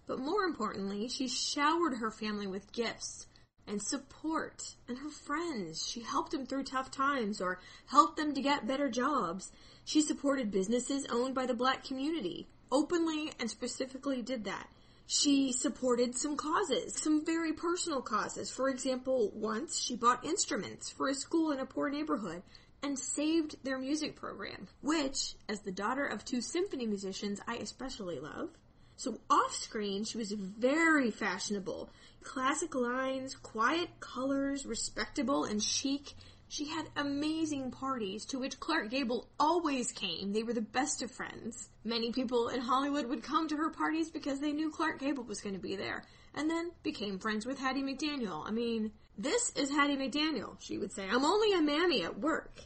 But 0.08 0.18
more 0.18 0.42
importantly, 0.42 1.06
she 1.06 1.28
showered 1.28 1.98
her 1.98 2.10
family 2.10 2.48
with 2.48 2.72
gifts 2.72 3.28
and 3.64 3.80
support 3.80 4.74
and 4.88 4.98
her 4.98 5.10
friends. 5.10 5.86
She 5.86 6.00
helped 6.00 6.32
them 6.32 6.46
through 6.46 6.64
tough 6.64 6.90
times 6.90 7.40
or 7.40 7.60
helped 7.86 8.16
them 8.16 8.34
to 8.34 8.42
get 8.42 8.66
better 8.66 8.90
jobs. 8.90 9.52
She 9.84 10.00
supported 10.00 10.50
businesses 10.50 11.06
owned 11.08 11.36
by 11.36 11.46
the 11.46 11.54
black 11.54 11.84
community. 11.84 12.48
Openly 12.72 13.30
and 13.38 13.48
specifically 13.48 14.20
did 14.20 14.42
that 14.42 14.68
she 15.10 15.52
supported 15.52 16.14
some 16.14 16.36
causes, 16.36 16.94
some 16.94 17.24
very 17.24 17.54
personal 17.54 18.02
causes. 18.02 18.50
For 18.50 18.68
example, 18.68 19.32
once 19.34 19.80
she 19.80 19.96
bought 19.96 20.22
instruments 20.22 20.90
for 20.90 21.08
a 21.08 21.14
school 21.14 21.50
in 21.50 21.60
a 21.60 21.64
poor 21.64 21.88
neighborhood 21.88 22.42
and 22.82 22.98
saved 22.98 23.56
their 23.64 23.78
music 23.78 24.16
program, 24.16 24.68
which, 24.82 25.34
as 25.48 25.60
the 25.60 25.72
daughter 25.72 26.04
of 26.04 26.26
two 26.26 26.42
symphony 26.42 26.86
musicians, 26.86 27.40
I 27.48 27.56
especially 27.56 28.20
love. 28.20 28.50
So 28.96 29.18
off 29.30 29.54
screen, 29.54 30.04
she 30.04 30.18
was 30.18 30.30
very 30.32 31.10
fashionable. 31.10 31.88
Classic 32.22 32.74
lines, 32.74 33.34
quiet 33.34 33.88
colors, 34.00 34.66
respectable 34.66 35.44
and 35.44 35.62
chic, 35.62 36.12
she 36.48 36.66
had 36.66 36.86
amazing 36.96 37.70
parties 37.70 38.24
to 38.26 38.38
which 38.38 38.58
Clark 38.58 38.90
Gable 38.90 39.28
always 39.38 39.92
came. 39.92 40.32
They 40.32 40.42
were 40.42 40.54
the 40.54 40.62
best 40.62 41.02
of 41.02 41.10
friends. 41.10 41.68
Many 41.84 42.10
people 42.10 42.48
in 42.48 42.60
Hollywood 42.60 43.06
would 43.06 43.22
come 43.22 43.48
to 43.48 43.56
her 43.56 43.70
parties 43.70 44.10
because 44.10 44.40
they 44.40 44.52
knew 44.52 44.70
Clark 44.70 44.98
Gable 44.98 45.24
was 45.24 45.42
going 45.42 45.54
to 45.54 45.60
be 45.60 45.76
there, 45.76 46.04
and 46.34 46.48
then 46.48 46.70
became 46.82 47.18
friends 47.18 47.44
with 47.44 47.58
Hattie 47.58 47.82
McDaniel. 47.82 48.46
I 48.46 48.50
mean, 48.50 48.92
this 49.18 49.52
is 49.56 49.70
Hattie 49.70 49.96
McDaniel, 49.96 50.56
she 50.58 50.78
would 50.78 50.92
say. 50.92 51.06
I'm 51.08 51.24
only 51.24 51.52
a 51.52 51.60
mammy 51.60 52.02
at 52.04 52.18
work. 52.18 52.60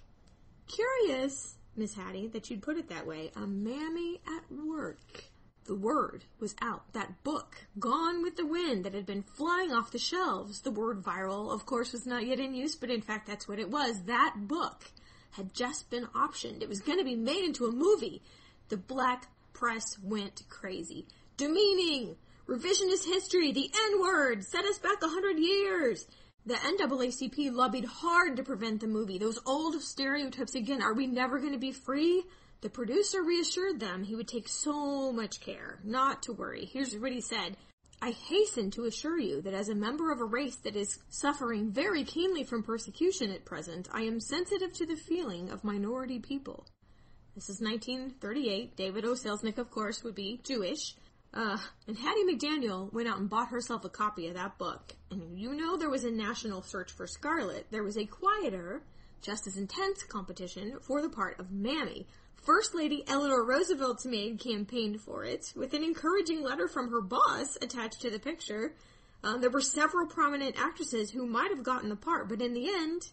Curious, 0.68 1.56
Miss 1.76 1.94
Hattie, 1.94 2.28
that 2.28 2.50
you'd 2.50 2.62
put 2.62 2.76
it 2.76 2.88
that 2.90 3.06
way. 3.06 3.32
A 3.34 3.46
mammy 3.46 4.20
at 4.26 4.44
work. 4.50 5.00
The 5.64 5.74
word 5.76 6.24
was 6.40 6.56
out. 6.60 6.92
That 6.92 7.22
book, 7.22 7.66
Gone 7.78 8.22
with 8.22 8.36
the 8.36 8.46
Wind, 8.46 8.84
that 8.84 8.94
had 8.94 9.06
been 9.06 9.22
flying 9.22 9.72
off 9.72 9.92
the 9.92 9.98
shelves. 9.98 10.60
The 10.60 10.72
word 10.72 11.02
viral, 11.02 11.52
of 11.52 11.66
course, 11.66 11.92
was 11.92 12.04
not 12.04 12.26
yet 12.26 12.40
in 12.40 12.54
use, 12.54 12.74
but 12.74 12.90
in 12.90 13.00
fact 13.00 13.26
that's 13.28 13.46
what 13.46 13.60
it 13.60 13.70
was. 13.70 14.02
That 14.02 14.34
book 14.48 14.84
had 15.32 15.54
just 15.54 15.88
been 15.88 16.06
optioned. 16.06 16.62
It 16.62 16.68
was 16.68 16.80
going 16.80 16.98
to 16.98 17.04
be 17.04 17.14
made 17.14 17.44
into 17.44 17.66
a 17.66 17.72
movie. 17.72 18.22
The 18.70 18.76
black 18.76 19.28
press 19.52 19.98
went 20.02 20.42
crazy. 20.48 21.06
Demeaning! 21.36 22.16
Revisionist 22.48 23.04
history! 23.04 23.52
The 23.52 23.70
N-word! 23.92 24.44
Set 24.44 24.64
us 24.64 24.78
back 24.78 25.02
a 25.02 25.08
hundred 25.08 25.38
years! 25.38 26.06
The 26.44 26.54
NAACP 26.54 27.52
lobbied 27.52 27.84
hard 27.84 28.36
to 28.36 28.42
prevent 28.42 28.80
the 28.80 28.88
movie. 28.88 29.16
Those 29.16 29.38
old 29.46 29.80
stereotypes 29.80 30.56
again. 30.56 30.82
Are 30.82 30.92
we 30.92 31.06
never 31.06 31.38
going 31.38 31.52
to 31.52 31.58
be 31.58 31.70
free? 31.70 32.24
The 32.62 32.70
producer 32.70 33.22
reassured 33.22 33.80
them 33.80 34.04
he 34.04 34.14
would 34.14 34.28
take 34.28 34.48
so 34.48 35.12
much 35.12 35.40
care, 35.40 35.80
not 35.82 36.22
to 36.22 36.32
worry. 36.32 36.64
Here's 36.64 36.96
what 36.96 37.10
he 37.10 37.20
said. 37.20 37.56
I 38.00 38.12
hasten 38.12 38.70
to 38.72 38.84
assure 38.84 39.18
you 39.18 39.42
that 39.42 39.52
as 39.52 39.68
a 39.68 39.74
member 39.74 40.12
of 40.12 40.20
a 40.20 40.24
race 40.24 40.56
that 40.64 40.76
is 40.76 41.00
suffering 41.08 41.72
very 41.72 42.04
keenly 42.04 42.44
from 42.44 42.62
persecution 42.62 43.32
at 43.32 43.44
present, 43.44 43.88
I 43.92 44.02
am 44.02 44.20
sensitive 44.20 44.72
to 44.74 44.86
the 44.86 44.94
feeling 44.94 45.50
of 45.50 45.64
minority 45.64 46.20
people. 46.20 46.64
This 47.34 47.48
is 47.48 47.60
1938. 47.60 48.76
David 48.76 49.04
O. 49.06 49.14
Selznick, 49.14 49.58
of 49.58 49.70
course, 49.70 50.04
would 50.04 50.14
be 50.14 50.40
Jewish. 50.44 50.94
Uh, 51.34 51.58
and 51.88 51.98
Hattie 51.98 52.24
McDaniel 52.24 52.92
went 52.92 53.08
out 53.08 53.18
and 53.18 53.28
bought 53.28 53.48
herself 53.48 53.84
a 53.84 53.88
copy 53.88 54.28
of 54.28 54.34
that 54.34 54.56
book. 54.58 54.94
And 55.10 55.36
you 55.36 55.54
know 55.54 55.76
there 55.76 55.90
was 55.90 56.04
a 56.04 56.10
national 56.12 56.62
search 56.62 56.92
for 56.92 57.08
Scarlett. 57.08 57.66
There 57.72 57.82
was 57.82 57.96
a 57.96 58.06
quieter, 58.06 58.82
just 59.20 59.48
as 59.48 59.56
intense 59.56 60.04
competition 60.04 60.78
for 60.80 61.02
the 61.02 61.08
part 61.08 61.40
of 61.40 61.50
Mammy, 61.50 62.06
First 62.42 62.74
Lady 62.74 63.04
Eleanor 63.06 63.44
Roosevelt's 63.44 64.04
maid 64.04 64.40
campaigned 64.40 65.00
for 65.00 65.22
it, 65.22 65.52
with 65.54 65.74
an 65.74 65.84
encouraging 65.84 66.42
letter 66.42 66.66
from 66.66 66.90
her 66.90 67.00
boss 67.00 67.56
attached 67.62 68.00
to 68.00 68.10
the 68.10 68.18
picture. 68.18 68.74
Um, 69.22 69.40
there 69.40 69.48
were 69.48 69.60
several 69.60 70.08
prominent 70.08 70.58
actresses 70.58 71.12
who 71.12 71.24
might 71.24 71.52
have 71.54 71.62
gotten 71.62 71.88
the 71.88 71.94
part, 71.94 72.28
but 72.28 72.42
in 72.42 72.52
the 72.52 72.68
end, 72.68 73.12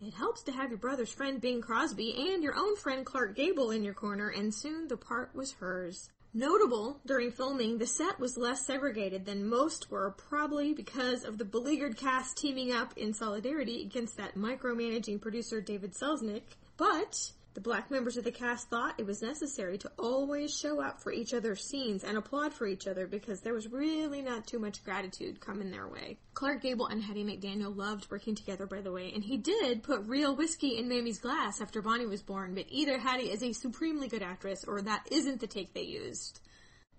it 0.00 0.14
helps 0.14 0.44
to 0.44 0.52
have 0.52 0.70
your 0.70 0.78
brother's 0.78 1.10
friend 1.10 1.40
Bing 1.40 1.60
Crosby 1.60 2.32
and 2.32 2.40
your 2.40 2.54
own 2.54 2.76
friend 2.76 3.04
Clark 3.04 3.34
Gable 3.34 3.72
in 3.72 3.82
your 3.82 3.94
corner, 3.94 4.28
and 4.28 4.54
soon 4.54 4.86
the 4.86 4.96
part 4.96 5.34
was 5.34 5.54
hers. 5.54 6.08
Notable 6.32 7.00
during 7.04 7.32
filming, 7.32 7.78
the 7.78 7.86
set 7.86 8.20
was 8.20 8.36
less 8.36 8.64
segregated 8.64 9.26
than 9.26 9.48
most 9.48 9.90
were, 9.90 10.12
probably 10.12 10.72
because 10.72 11.24
of 11.24 11.36
the 11.36 11.44
beleaguered 11.44 11.96
cast 11.96 12.36
teaming 12.36 12.70
up 12.70 12.96
in 12.96 13.12
solidarity 13.12 13.82
against 13.82 14.16
that 14.18 14.36
micromanaging 14.36 15.20
producer 15.20 15.60
David 15.60 15.94
Selznick. 15.94 16.42
But 16.76 17.32
the 17.58 17.62
black 17.62 17.90
members 17.90 18.16
of 18.16 18.22
the 18.22 18.30
cast 18.30 18.70
thought 18.70 18.94
it 18.98 19.04
was 19.04 19.20
necessary 19.20 19.76
to 19.76 19.90
always 19.98 20.56
show 20.56 20.80
up 20.80 21.02
for 21.02 21.10
each 21.10 21.34
other's 21.34 21.64
scenes 21.64 22.04
and 22.04 22.16
applaud 22.16 22.54
for 22.54 22.68
each 22.68 22.86
other 22.86 23.08
because 23.08 23.40
there 23.40 23.52
was 23.52 23.66
really 23.66 24.22
not 24.22 24.46
too 24.46 24.60
much 24.60 24.84
gratitude 24.84 25.40
coming 25.40 25.72
their 25.72 25.88
way. 25.88 26.16
Clark 26.34 26.62
Gable 26.62 26.86
and 26.86 27.02
Hattie 27.02 27.24
McDaniel 27.24 27.76
loved 27.76 28.08
working 28.12 28.36
together, 28.36 28.64
by 28.64 28.80
the 28.80 28.92
way, 28.92 29.10
and 29.12 29.24
he 29.24 29.36
did 29.36 29.82
put 29.82 30.06
real 30.06 30.36
whiskey 30.36 30.78
in 30.78 30.88
Mammy's 30.88 31.18
glass 31.18 31.60
after 31.60 31.82
Bonnie 31.82 32.06
was 32.06 32.22
born, 32.22 32.54
but 32.54 32.66
either 32.68 32.96
Hattie 32.96 33.32
is 33.32 33.42
a 33.42 33.52
supremely 33.52 34.06
good 34.06 34.22
actress 34.22 34.62
or 34.64 34.80
that 34.82 35.08
isn't 35.10 35.40
the 35.40 35.48
take 35.48 35.74
they 35.74 35.82
used. 35.82 36.38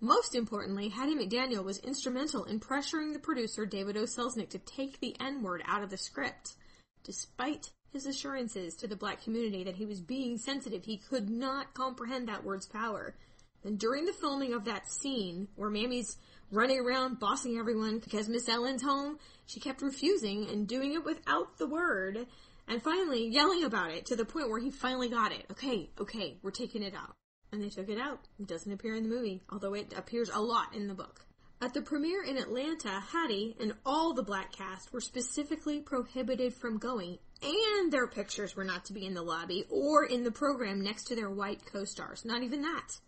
Most 0.02 0.36
importantly, 0.36 0.90
Hattie 0.90 1.16
McDaniel 1.16 1.64
was 1.64 1.78
instrumental 1.78 2.44
in 2.44 2.60
pressuring 2.60 3.14
the 3.14 3.20
producer 3.20 3.66
David 3.66 3.96
O. 3.96 4.04
Selznick 4.04 4.50
to 4.50 4.60
take 4.60 5.00
the 5.00 5.16
N-word 5.22 5.64
out 5.66 5.84
of 5.84 5.90
the 5.90 5.98
script. 5.98 6.58
Despite 7.06 7.72
his 7.92 8.06
assurances 8.06 8.76
to 8.76 8.88
the 8.88 8.96
black 8.96 9.24
community 9.24 9.64
that 9.64 9.76
he 9.76 9.86
was 9.86 10.02
being 10.02 10.38
sensitive. 10.38 10.86
He 10.86 10.98
could 10.98 11.30
not 11.30 11.74
comprehend 11.74 12.28
that 12.28 12.44
word's 12.44 12.68
power. 12.68 13.16
And 13.64 13.78
during 13.78 14.06
the 14.06 14.14
filming 14.14 14.54
of 14.54 14.66
that 14.66 14.90
scene 14.90 15.48
where 15.56 15.70
Mammy's 15.70 16.18
running 16.52 16.80
around 16.80 17.20
bossing 17.20 17.58
everyone 17.58 18.00
because 18.00 18.30
Miss 18.30 18.48
Ellen's 18.48 18.84
home, 18.84 19.20
she 19.46 19.60
kept 19.60 19.82
refusing 19.82 20.50
and 20.50 20.68
doing 20.68 20.94
it 20.94 21.04
without 21.04 21.58
the 21.58 21.68
word 21.68 22.26
and 22.68 22.82
finally 22.82 23.28
yelling 23.28 23.64
about 23.64 23.92
it 23.92 24.06
to 24.06 24.16
the 24.16 24.26
point 24.26 24.50
where 24.50 24.60
he 24.60 24.70
finally 24.70 25.10
got 25.10 25.32
it. 25.32 25.46
Okay, 25.52 25.90
okay, 26.00 26.38
we're 26.42 26.52
taking 26.52 26.84
it 26.84 26.94
out. 26.96 27.16
And 27.52 27.62
they 27.62 27.70
took 27.70 27.90
it 27.90 28.00
out. 28.00 28.20
It 28.40 28.48
doesn't 28.48 28.72
appear 28.72 28.96
in 28.96 29.10
the 29.10 29.16
movie, 29.16 29.42
although 29.50 29.74
it 29.74 29.94
appears 29.98 30.30
a 30.30 30.40
lot 30.40 30.76
in 30.76 30.88
the 30.88 30.94
book. 30.94 31.26
At 31.62 31.74
the 31.74 31.82
premiere 31.82 32.24
in 32.24 32.38
Atlanta, 32.38 33.02
Hattie 33.12 33.58
and 33.60 33.74
all 33.86 34.14
the 34.14 34.24
black 34.24 34.54
cast 34.54 34.94
were 34.94 35.02
specifically 35.02 35.82
prohibited 35.82 36.54
from 36.54 36.78
going, 36.78 37.18
and 37.42 37.92
their 37.92 38.08
pictures 38.08 38.56
were 38.56 38.64
not 38.64 38.86
to 38.86 38.94
be 38.94 39.06
in 39.06 39.14
the 39.14 39.22
lobby 39.22 39.66
or 39.70 40.06
in 40.06 40.24
the 40.24 40.32
program 40.32 40.82
next 40.82 41.06
to 41.06 41.16
their 41.16 41.30
white 41.30 41.66
co-stars. 41.66 42.26
Not 42.26 42.44
even 42.44 42.62
that. 42.62 43.00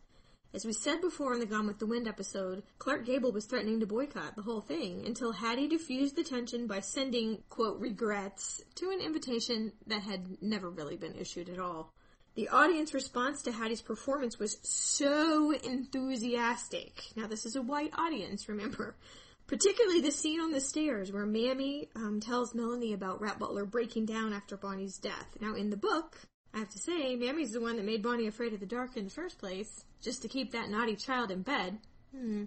As 0.54 0.66
we 0.66 0.74
said 0.74 1.00
before 1.00 1.34
in 1.34 1.40
the 1.40 1.46
Gone 1.46 1.66
with 1.66 1.80
the 1.80 1.86
Wind 1.86 2.10
episode, 2.10 2.64
Clark 2.78 3.06
Gable 3.06 3.32
was 3.32 3.46
threatening 3.46 3.80
to 3.80 3.86
boycott 3.86 4.36
the 4.36 4.42
whole 4.42 4.60
thing 4.60 5.06
until 5.06 5.32
Hattie 5.32 5.70
diffused 5.70 6.18
the 6.18 6.24
tension 6.24 6.68
by 6.68 6.82
sending, 6.82 7.42
quote, 7.50 7.80
regrets 7.80 8.62
to 8.76 8.90
an 8.90 9.00
invitation 9.00 9.72
that 9.88 10.02
had 10.02 10.42
never 10.42 10.70
really 10.70 10.98
been 10.98 11.16
issued 11.16 11.48
at 11.48 11.60
all. 11.60 11.94
The 12.36 12.50
audience 12.50 12.94
response 12.94 13.42
to 13.44 13.52
Hattie's 13.54 13.82
performance 13.82 14.40
was 14.40 14.58
so 14.62 15.52
enthusiastic. 15.52 17.02
Now, 17.16 17.28
this 17.28 17.46
is 17.46 17.56
a 17.56 17.62
white 17.62 17.94
audience, 17.98 18.50
remember. 18.50 18.96
Particularly 19.52 20.00
the 20.00 20.14
scene 20.14 20.40
on 20.40 20.54
the 20.54 20.62
stairs 20.62 21.12
where 21.12 21.26
Mammy 21.26 21.90
um, 21.94 22.22
tells 22.22 22.56
Melanie 22.56 22.94
about 22.94 23.20
Rhett 23.20 23.38
Butler 23.38 23.66
breaking 23.66 24.06
down 24.06 24.32
after 24.32 24.56
Bonnie's 24.56 24.98
death. 24.98 25.28
Now, 25.42 25.56
in 25.56 25.70
the 25.70 25.76
book, 25.76 26.16
I 26.54 26.60
have 26.60 26.70
to 26.70 26.80
say, 26.80 27.18
Mammy's 27.18 27.52
the 27.52 27.60
one 27.60 27.76
that 27.76 27.84
made 27.84 28.02
Bonnie 28.02 28.28
afraid 28.28 28.54
of 28.54 28.62
the 28.62 28.66
dark 28.66 28.96
in 28.96 29.04
the 29.04 29.10
first 29.10 29.40
place, 29.40 29.84
just 30.02 30.22
to 30.22 30.30
keep 30.30 30.54
that 30.54 30.70
naughty 30.70 30.96
child 30.96 31.32
in 31.32 31.42
bed. 31.42 31.80
Hmm. 32.16 32.46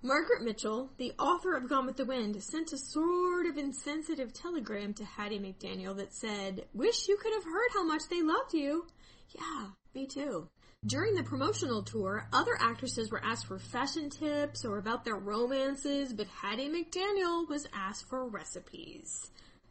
Margaret 0.00 0.42
Mitchell, 0.42 0.90
the 0.96 1.12
author 1.18 1.56
of 1.56 1.68
Gone 1.68 1.84
with 1.84 1.98
the 1.98 2.06
Wind, 2.06 2.42
sent 2.42 2.72
a 2.72 2.78
sort 2.78 3.44
of 3.44 3.58
insensitive 3.58 4.32
telegram 4.32 4.94
to 4.94 5.04
Hattie 5.04 5.38
McDaniel 5.38 5.94
that 5.98 6.14
said, 6.14 6.64
Wish 6.72 7.06
you 7.06 7.18
could 7.18 7.34
have 7.34 7.44
heard 7.44 7.68
how 7.74 7.84
much 7.84 8.04
they 8.08 8.22
loved 8.22 8.54
you. 8.54 8.86
Yeah, 9.28 9.66
me 9.94 10.06
too. 10.06 10.48
During 10.86 11.14
the 11.14 11.22
promotional 11.22 11.82
tour, 11.82 12.28
other 12.30 12.58
actresses 12.60 13.10
were 13.10 13.24
asked 13.24 13.46
for 13.46 13.58
fashion 13.58 14.10
tips 14.10 14.66
or 14.66 14.76
about 14.76 15.04
their 15.04 15.16
romances, 15.16 16.12
but 16.12 16.26
Hattie 16.26 16.68
McDaniel 16.68 17.48
was 17.48 17.66
asked 17.72 18.06
for 18.06 18.28
recipes. 18.28 19.30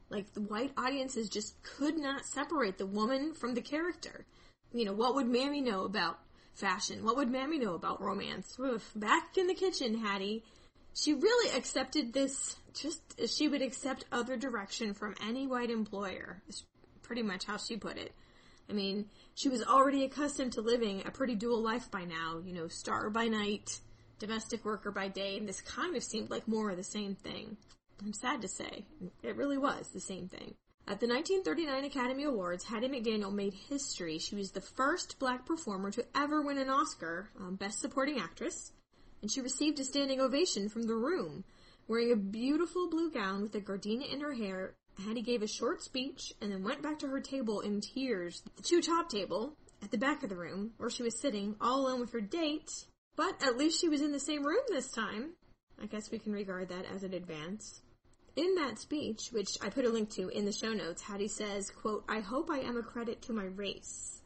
Like, 0.09 0.33
the 0.33 0.41
white 0.41 0.71
audiences 0.75 1.29
just 1.29 1.61
could 1.61 1.99
not 1.99 2.25
separate 2.25 2.79
the 2.79 2.87
woman 2.87 3.33
from 3.33 3.53
the 3.53 3.61
character. 3.61 4.25
You 4.71 4.85
know, 4.85 4.93
what 4.93 5.13
would 5.13 5.27
Mammy 5.27 5.61
know 5.61 5.83
about 5.85 6.17
fashion? 6.55 7.03
What 7.03 7.15
would 7.17 7.29
Mammy 7.29 7.59
know 7.59 7.75
about 7.75 8.01
romance? 8.01 8.57
Oof, 8.59 8.91
back 8.95 9.37
in 9.37 9.45
the 9.45 9.53
kitchen, 9.53 9.99
Hattie. 9.99 10.43
She 10.95 11.13
really 11.13 11.55
accepted 11.55 12.13
this 12.13 12.55
just 12.73 13.01
as 13.19 13.35
she 13.35 13.47
would 13.47 13.61
accept 13.61 14.05
other 14.11 14.35
direction 14.35 14.95
from 14.95 15.13
any 15.23 15.45
white 15.45 15.69
employer. 15.69 16.41
Is 16.47 16.63
pretty 17.03 17.21
much 17.21 17.45
how 17.45 17.57
she 17.57 17.77
put 17.77 17.97
it. 17.97 18.13
I 18.69 18.73
mean, 18.73 19.05
she 19.35 19.49
was 19.49 19.63
already 19.63 20.03
accustomed 20.03 20.53
to 20.53 20.61
living 20.61 21.03
a 21.05 21.11
pretty 21.11 21.35
dual 21.35 21.61
life 21.61 21.91
by 21.91 22.05
now, 22.05 22.41
you 22.45 22.53
know, 22.53 22.67
star 22.67 23.09
by 23.09 23.27
night, 23.27 23.79
domestic 24.19 24.63
worker 24.63 24.91
by 24.91 25.07
day, 25.07 25.37
and 25.37 25.47
this 25.47 25.61
kind 25.61 25.95
of 25.95 26.03
seemed 26.03 26.29
like 26.29 26.47
more 26.47 26.69
of 26.71 26.77
the 26.77 26.83
same 26.83 27.15
thing. 27.15 27.57
I'm 28.03 28.13
sad 28.13 28.41
to 28.41 28.47
say, 28.47 28.85
it 29.21 29.35
really 29.35 29.57
was 29.57 29.89
the 29.89 29.99
same 29.99 30.27
thing. 30.27 30.55
At 30.85 30.99
the 30.99 31.07
1939 31.07 31.85
Academy 31.85 32.23
Awards, 32.23 32.65
Hattie 32.65 32.89
McDaniel 32.89 33.33
made 33.33 33.53
history. 33.53 34.17
She 34.17 34.35
was 34.35 34.51
the 34.51 34.59
first 34.59 35.17
black 35.17 35.45
performer 35.45 35.91
to 35.91 36.05
ever 36.13 36.41
win 36.41 36.57
an 36.57 36.69
Oscar, 36.69 37.29
um, 37.39 37.55
Best 37.55 37.79
Supporting 37.79 38.19
Actress, 38.19 38.73
and 39.21 39.31
she 39.31 39.39
received 39.39 39.79
a 39.79 39.85
standing 39.85 40.19
ovation 40.19 40.67
from 40.67 40.83
the 40.83 40.95
room. 40.95 41.45
Wearing 41.87 42.11
a 42.11 42.17
beautiful 42.17 42.89
blue 42.89 43.09
gown 43.11 43.41
with 43.41 43.55
a 43.55 43.61
gardenia 43.61 44.07
in 44.07 44.19
her 44.19 44.33
hair, 44.33 44.75
Hattie 44.99 45.21
gave 45.21 45.41
a 45.41 45.47
short 45.47 45.81
speech 45.81 46.33
and 46.41 46.51
then 46.51 46.63
went 46.63 46.81
back 46.81 46.99
to 46.99 47.07
her 47.07 47.19
table 47.19 47.61
in 47.61 47.81
tears. 47.81 48.41
The 48.55 48.63
two 48.63 48.81
top 48.81 49.09
table, 49.09 49.57
at 49.81 49.91
the 49.91 49.97
back 49.97 50.23
of 50.23 50.29
the 50.29 50.35
room, 50.35 50.71
where 50.77 50.89
she 50.89 51.03
was 51.03 51.19
sitting, 51.19 51.55
all 51.59 51.81
alone 51.81 51.99
with 51.99 52.11
her 52.13 52.21
date, 52.21 52.69
but 53.15 53.41
at 53.41 53.57
least 53.57 53.81
she 53.81 53.89
was 53.89 54.01
in 54.01 54.11
the 54.11 54.19
same 54.19 54.45
room 54.45 54.61
this 54.69 54.91
time. 54.91 55.31
I 55.81 55.87
guess 55.87 56.11
we 56.11 56.19
can 56.19 56.31
regard 56.31 56.69
that 56.69 56.85
as 56.93 57.03
an 57.03 57.13
advance. 57.13 57.81
In 58.35 58.55
that 58.55 58.79
speech, 58.79 59.29
which 59.31 59.57
I 59.61 59.69
put 59.69 59.85
a 59.85 59.89
link 59.89 60.09
to 60.11 60.29
in 60.29 60.45
the 60.45 60.51
show 60.51 60.73
notes, 60.73 61.01
Hattie 61.01 61.27
says, 61.27 61.69
quote, 61.69 62.03
I 62.07 62.19
hope 62.19 62.49
I 62.49 62.59
am 62.59 62.77
a 62.77 62.83
credit 62.83 63.21
to 63.23 63.33
my 63.33 63.45
race. 63.45 64.21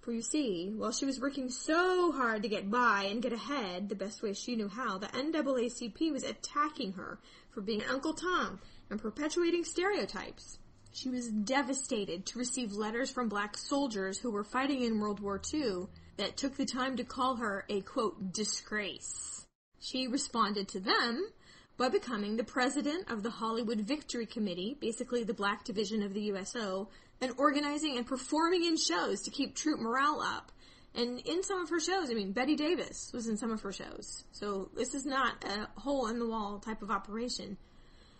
For 0.00 0.12
you 0.12 0.22
see, 0.22 0.72
while 0.74 0.92
she 0.92 1.04
was 1.04 1.20
working 1.20 1.50
so 1.50 2.12
hard 2.12 2.42
to 2.42 2.48
get 2.48 2.70
by 2.70 3.04
and 3.10 3.22
get 3.22 3.32
ahead 3.32 3.88
the 3.88 3.94
best 3.94 4.22
way 4.22 4.32
she 4.32 4.56
knew 4.56 4.68
how, 4.68 4.98
the 4.98 5.08
NAACP 5.08 6.10
was 6.10 6.22
attacking 6.22 6.94
her 6.94 7.18
for 7.50 7.60
being 7.60 7.82
Uncle 7.84 8.14
Tom 8.14 8.58
and 8.90 9.00
perpetuating 9.00 9.64
stereotypes. 9.64 10.58
She 10.92 11.10
was 11.10 11.28
devastated 11.28 12.26
to 12.26 12.38
receive 12.38 12.72
letters 12.72 13.10
from 13.10 13.28
black 13.28 13.56
soldiers 13.56 14.18
who 14.18 14.30
were 14.30 14.44
fighting 14.44 14.82
in 14.82 14.98
World 14.98 15.20
War 15.20 15.40
II 15.52 15.86
that 16.16 16.36
took 16.36 16.56
the 16.56 16.66
time 16.66 16.96
to 16.96 17.04
call 17.04 17.36
her 17.36 17.64
a 17.68 17.80
quote, 17.82 18.32
disgrace. 18.32 19.46
She 19.80 20.08
responded 20.08 20.68
to 20.68 20.80
them 20.80 21.28
by 21.76 21.88
becoming 21.88 22.36
the 22.36 22.44
president 22.44 23.08
of 23.10 23.22
the 23.22 23.30
Hollywood 23.30 23.80
Victory 23.80 24.26
Committee, 24.26 24.76
basically 24.80 25.22
the 25.22 25.34
black 25.34 25.64
division 25.64 26.02
of 26.02 26.12
the 26.12 26.22
USO, 26.22 26.88
and 27.20 27.32
organizing 27.38 27.96
and 27.96 28.06
performing 28.06 28.64
in 28.64 28.76
shows 28.76 29.22
to 29.22 29.30
keep 29.30 29.54
troop 29.54 29.78
morale 29.78 30.20
up. 30.20 30.50
And 30.94 31.20
in 31.20 31.44
some 31.44 31.60
of 31.60 31.70
her 31.70 31.78
shows, 31.78 32.10
I 32.10 32.14
mean, 32.14 32.32
Bette 32.32 32.56
Davis 32.56 33.12
was 33.14 33.28
in 33.28 33.36
some 33.36 33.52
of 33.52 33.60
her 33.60 33.72
shows. 33.72 34.24
So 34.32 34.70
this 34.74 34.94
is 34.94 35.06
not 35.06 35.44
a 35.44 35.68
hole 35.78 36.08
in 36.08 36.18
the 36.18 36.26
wall 36.26 36.58
type 36.58 36.82
of 36.82 36.90
operation. 36.90 37.56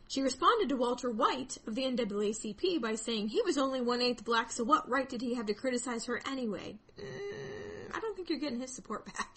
She 0.09 0.23
responded 0.23 0.71
to 0.71 0.77
Walter 0.77 1.11
White 1.11 1.59
of 1.67 1.75
the 1.75 1.83
NAACP 1.83 2.81
by 2.81 2.95
saying 2.95 3.29
he 3.29 3.43
was 3.43 3.59
only 3.59 3.83
one 3.83 4.01
eighth 4.01 4.25
black, 4.25 4.51
so 4.51 4.65
what 4.65 4.89
right 4.89 5.07
did 5.07 5.21
he 5.21 5.35
have 5.35 5.45
to 5.47 5.55
criticize 5.55 6.07
her 6.07 6.23
anyway? 6.27 6.79
Mm, 6.99 7.95
I 7.95 8.01
don't 8.01 8.17
think 8.17 8.31
you're 8.31 8.39
getting 8.39 8.61
his 8.61 8.75
support 8.75 9.05
back. 9.05 9.29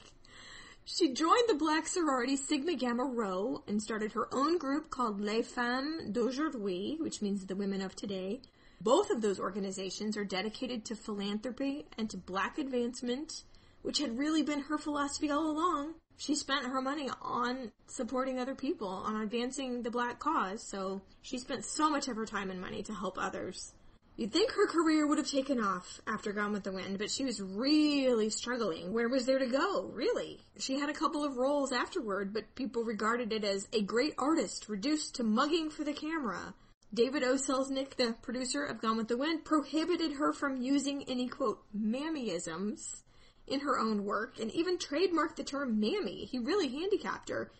She 0.85 1.13
joined 1.13 1.43
the 1.49 1.55
black 1.55 1.87
sorority 1.87 2.37
Sigma 2.37 2.75
Gamma 2.75 3.03
Rho 3.03 3.63
and 3.67 3.81
started 3.81 4.13
her 4.13 4.33
own 4.33 4.57
group 4.57 4.89
called 4.89 5.19
Les 5.19 5.41
Femmes 5.41 6.09
d'Aujourd'hui, 6.09 6.97
which 7.01 7.21
means 7.21 7.45
the 7.45 7.55
women 7.55 7.81
of 7.81 7.93
today. 7.93 8.41
Both 8.79 9.11
of 9.11 9.21
those 9.21 9.41
organizations 9.41 10.15
are 10.15 10.25
dedicated 10.25 10.85
to 10.85 10.95
philanthropy 10.95 11.85
and 11.97 12.09
to 12.09 12.17
black 12.17 12.57
advancement, 12.57 13.43
which 13.81 13.99
had 13.99 14.17
really 14.17 14.41
been 14.41 14.61
her 14.61 14.77
philosophy 14.77 15.29
all 15.29 15.51
along 15.51 15.95
she 16.21 16.35
spent 16.35 16.67
her 16.67 16.83
money 16.83 17.09
on 17.19 17.71
supporting 17.87 18.37
other 18.37 18.53
people, 18.53 18.87
on 18.87 19.23
advancing 19.23 19.81
the 19.81 19.89
black 19.89 20.19
cause, 20.19 20.61
so 20.61 21.01
she 21.23 21.39
spent 21.39 21.65
so 21.65 21.89
much 21.89 22.07
of 22.07 22.15
her 22.15 22.27
time 22.27 22.51
and 22.51 22.61
money 22.61 22.83
to 22.83 22.93
help 22.93 23.17
others. 23.17 23.73
You'd 24.17 24.31
think 24.31 24.51
her 24.51 24.67
career 24.67 25.07
would 25.07 25.17
have 25.17 25.31
taken 25.31 25.59
off 25.59 25.99
after 26.05 26.31
Gone 26.31 26.51
with 26.51 26.61
the 26.61 26.71
Wind, 26.71 26.99
but 26.99 27.09
she 27.09 27.25
was 27.25 27.41
really 27.41 28.29
struggling. 28.29 28.93
Where 28.93 29.09
was 29.09 29.25
there 29.25 29.39
to 29.39 29.47
go, 29.47 29.89
really? 29.95 30.41
She 30.59 30.79
had 30.79 30.91
a 30.91 30.93
couple 30.93 31.23
of 31.23 31.37
roles 31.37 31.71
afterward, 31.71 32.35
but 32.35 32.53
people 32.53 32.83
regarded 32.83 33.33
it 33.33 33.43
as 33.43 33.67
a 33.73 33.81
great 33.81 34.13
artist 34.19 34.69
reduced 34.69 35.15
to 35.15 35.23
mugging 35.23 35.71
for 35.71 35.83
the 35.83 35.91
camera. 35.91 36.53
David 36.93 37.23
O. 37.23 37.33
Selznick, 37.33 37.95
the 37.95 38.13
producer 38.21 38.63
of 38.63 38.79
Gone 38.79 38.97
with 38.97 39.07
the 39.07 39.17
Wind, 39.17 39.43
prohibited 39.43 40.11
her 40.13 40.33
from 40.33 40.61
using 40.61 41.03
any 41.07 41.27
quote, 41.27 41.63
mammyisms 41.75 43.01
in 43.51 43.59
her 43.61 43.77
own 43.77 44.05
work 44.05 44.39
and 44.39 44.49
even 44.51 44.77
trademarked 44.77 45.35
the 45.35 45.43
term 45.43 45.79
mammy. 45.79 46.25
He 46.25 46.39
really 46.39 46.69
handicapped 46.69 47.29
her. 47.29 47.51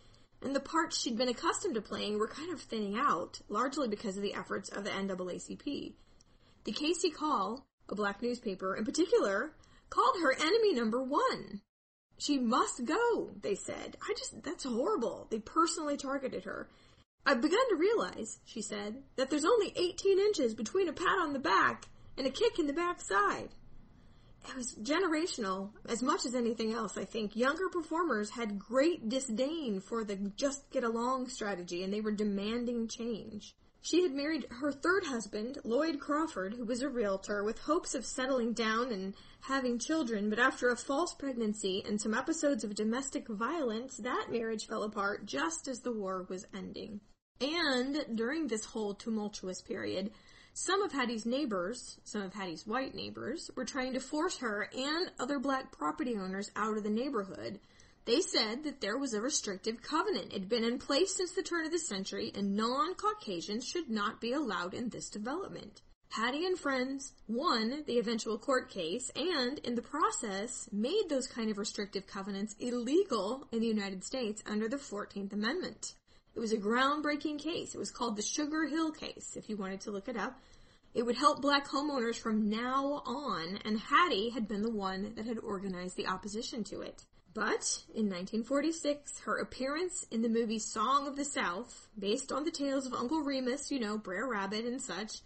And 0.42 0.56
the 0.56 0.60
parts 0.60 1.00
she'd 1.00 1.18
been 1.18 1.30
accustomed 1.30 1.76
to 1.76 1.82
playing 1.82 2.18
were 2.18 2.28
kind 2.28 2.52
of 2.52 2.62
thinning 2.62 2.98
out, 2.98 3.42
largely 3.48 3.88
because 3.88 4.18
of 4.18 4.24
the 4.24 4.34
efforts 4.34 4.70
of 4.70 4.84
the 4.84 4.90
NAACP. 4.90 5.94
The 6.64 6.72
Casey 6.72 7.12
Call, 7.12 7.66
a 7.90 7.96
black 7.96 8.22
newspaper 8.22 8.76
in 8.76 8.86
particular, 8.86 9.54
called 9.90 10.16
her 10.22 10.34
enemy 10.34 10.74
number 10.74 11.04
one. 11.04 11.62
She 12.18 12.40
must 12.40 12.86
go, 12.86 13.32
they 13.42 13.56
said. 13.56 13.98
I 14.02 14.14
just, 14.18 14.44
that's 14.44 14.64
horrible. 14.64 15.28
They 15.30 15.40
personally 15.40 15.98
targeted 15.98 16.46
her. 16.46 16.70
I've 17.26 17.42
begun 17.42 17.70
to 17.70 17.76
realize, 17.76 18.40
she 18.46 18.62
said, 18.62 19.04
that 19.16 19.30
there's 19.30 19.46
only 19.46 19.74
18 19.76 20.20
inches 20.20 20.56
between 20.56 20.88
a 20.88 20.94
pat 20.94 21.20
on 21.20 21.34
the 21.34 21.40
back 21.40 21.86
and 22.18 22.26
a 22.26 22.32
kick 22.32 22.58
in 22.58 22.68
the 22.68 22.74
backside 22.74 23.50
it 24.48 24.56
was 24.56 24.76
generational 24.76 25.72
as 25.88 26.02
much 26.02 26.26
as 26.26 26.36
anything 26.36 26.74
else. 26.74 26.98
I 26.98 27.06
think 27.06 27.36
younger 27.36 27.70
performers 27.70 28.32
had 28.32 28.60
great 28.60 29.08
disdain 29.08 29.80
for 29.80 30.04
the 30.04 30.16
just 30.36 30.70
get 30.72 30.84
along 30.84 31.30
strategy 31.30 31.84
and 31.84 31.94
they 31.94 32.02
were 32.02 32.12
demanding 32.12 32.88
change. 32.88 33.56
She 33.84 34.04
had 34.04 34.14
married 34.14 34.46
her 34.50 34.72
third 34.72 35.06
husband, 35.06 35.58
Lloyd 35.64 36.00
Crawford, 36.00 36.54
who 36.54 36.66
was 36.66 36.84
a 36.84 36.90
realtor, 36.90 37.44
with 37.44 37.58
hopes 37.58 37.96
of 37.96 38.06
settling 38.06 38.54
down 38.54 38.92
and 38.92 39.16
having 39.42 39.80
children, 39.80 40.30
but 40.30 40.38
after 40.38 40.70
a 40.70 40.78
false 40.78 41.16
pregnancy 41.16 41.84
and 41.84 42.00
some 42.00 42.14
episodes 42.14 42.64
of 42.64 42.76
domestic 42.76 43.28
violence, 43.28 43.98
that 43.98 44.28
marriage 44.30 44.68
fell 44.68 44.84
apart 44.84 45.26
just 45.26 45.68
as 45.68 45.80
the 45.80 45.92
war 45.92 46.28
was 46.30 46.46
ending. 46.54 47.02
And 47.40 48.06
during 48.14 48.48
this 48.48 48.66
whole 48.66 48.94
tumultuous 48.94 49.62
period, 49.62 50.12
some 50.54 50.82
of 50.82 50.92
Hattie's 50.92 51.26
neighbors, 51.26 52.00
some 52.04 52.22
of 52.22 52.34
Hattie's 52.34 52.68
white 52.68 52.94
neighbors, 52.94 53.50
were 53.56 53.66
trying 53.66 53.94
to 53.94 54.00
force 54.00 54.38
her 54.40 54.70
and 54.76 55.12
other 55.20 55.40
black 55.40 55.72
property 55.72 56.16
owners 56.16 56.52
out 56.56 56.78
of 56.78 56.84
the 56.84 56.90
neighborhood. 56.90 57.60
They 58.06 58.22
said 58.22 58.64
that 58.64 58.82
there 58.82 58.98
was 58.98 59.14
a 59.14 59.22
restrictive 59.22 59.82
covenant. 59.82 60.34
It 60.34 60.40
had 60.40 60.50
been 60.50 60.64
in 60.64 60.80
place 60.80 61.16
since 61.16 61.32
the 61.32 61.44
turn 61.44 61.66
of 61.66 61.72
the 61.72 61.80
century 61.80 62.32
and 62.36 62.56
non-Caucasians 62.56 63.66
should 63.66 63.90
not 63.90 64.20
be 64.20 64.34
allowed 64.34 64.74
in 64.74 64.90
this 64.90 65.10
development. 65.10 65.82
Hattie 66.10 66.46
and 66.46 66.60
friends 66.60 67.14
won 67.30 67.84
the 67.88 67.98
eventual 67.98 68.38
court 68.38 68.70
case 68.70 69.10
and, 69.16 69.60
in 69.60 69.76
the 69.76 69.82
process, 69.82 70.68
made 70.72 71.06
those 71.08 71.26
kind 71.26 71.50
of 71.50 71.58
restrictive 71.58 72.06
covenants 72.06 72.56
illegal 72.60 73.48
in 73.54 73.62
the 73.62 73.68
United 73.68 74.04
States 74.04 74.44
under 74.46 74.68
the 74.68 74.76
14th 74.76 75.32
Amendment. 75.32 75.94
It 76.36 76.40
was 76.40 76.54
a 76.54 76.58
groundbreaking 76.58 77.40
case. 77.40 77.76
It 77.76 77.78
was 77.78 77.92
called 77.92 78.16
the 78.16 78.22
Sugar 78.22 78.66
Hill 78.66 78.92
case, 78.92 79.36
if 79.36 79.50
you 79.50 79.58
wanted 79.58 79.82
to 79.82 79.92
look 79.92 80.08
it 80.08 80.18
up. 80.18 80.40
It 80.94 81.06
would 81.06 81.16
help 81.16 81.42
black 81.42 81.68
homeowners 81.68 82.18
from 82.18 82.50
now 82.50 83.02
on, 83.06 83.60
and 83.64 83.80
Hattie 83.80 84.30
had 84.30 84.48
been 84.48 84.62
the 84.62 84.70
one 84.70 85.14
that 85.16 85.26
had 85.26 85.40
organized 85.40 85.96
the 85.96 86.08
opposition 86.08 86.64
to 86.66 86.82
it. 86.82 87.06
But 87.34 87.84
in 87.94 88.10
1946, 88.10 89.20
her 89.20 89.38
appearance 89.38 90.06
in 90.12 90.22
the 90.22 90.28
movie 90.28 90.60
Song 90.60 91.08
of 91.08 91.16
the 91.16 91.24
South, 91.24 91.88
based 91.98 92.32
on 92.32 92.44
the 92.44 92.52
tales 92.52 92.86
of 92.86 92.94
Uncle 92.94 93.22
Remus, 93.22 93.72
you 93.72 93.80
know, 93.80 93.98
Brer 93.98 94.28
Rabbit 94.30 94.66
and 94.66 94.82
such, 94.82 95.22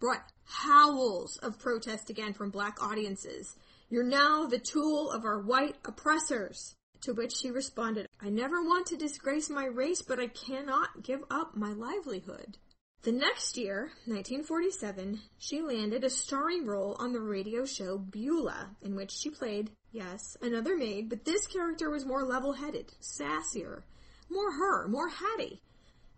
brought 0.00 0.32
howls 0.44 1.36
of 1.38 1.60
protest 1.60 2.10
again 2.10 2.32
from 2.32 2.50
black 2.50 2.82
audiences. 2.82 3.56
You're 3.88 4.02
now 4.02 4.46
the 4.46 4.58
tool 4.58 5.12
of 5.12 5.24
our 5.24 5.40
white 5.40 5.76
oppressors. 5.84 6.74
To 7.04 7.12
which 7.12 7.34
she 7.36 7.50
responded, 7.50 8.08
I 8.22 8.30
never 8.30 8.62
want 8.62 8.86
to 8.86 8.96
disgrace 8.96 9.50
my 9.50 9.66
race, 9.66 10.00
but 10.00 10.18
I 10.18 10.28
cannot 10.28 11.02
give 11.02 11.22
up 11.30 11.54
my 11.54 11.74
livelihood. 11.74 12.56
The 13.02 13.12
next 13.12 13.58
year, 13.58 13.92
1947, 14.06 15.20
she 15.36 15.60
landed 15.60 16.02
a 16.02 16.08
starring 16.08 16.64
role 16.64 16.96
on 16.98 17.12
the 17.12 17.20
radio 17.20 17.66
show 17.66 17.98
Beulah, 17.98 18.70
in 18.80 18.96
which 18.96 19.10
she 19.10 19.28
played, 19.28 19.72
yes, 19.92 20.38
another 20.40 20.78
maid, 20.78 21.10
but 21.10 21.26
this 21.26 21.46
character 21.46 21.90
was 21.90 22.06
more 22.06 22.24
level-headed, 22.24 22.94
sassier, 23.02 23.82
more 24.30 24.52
her, 24.52 24.88
more 24.88 25.10
Hattie. 25.10 25.60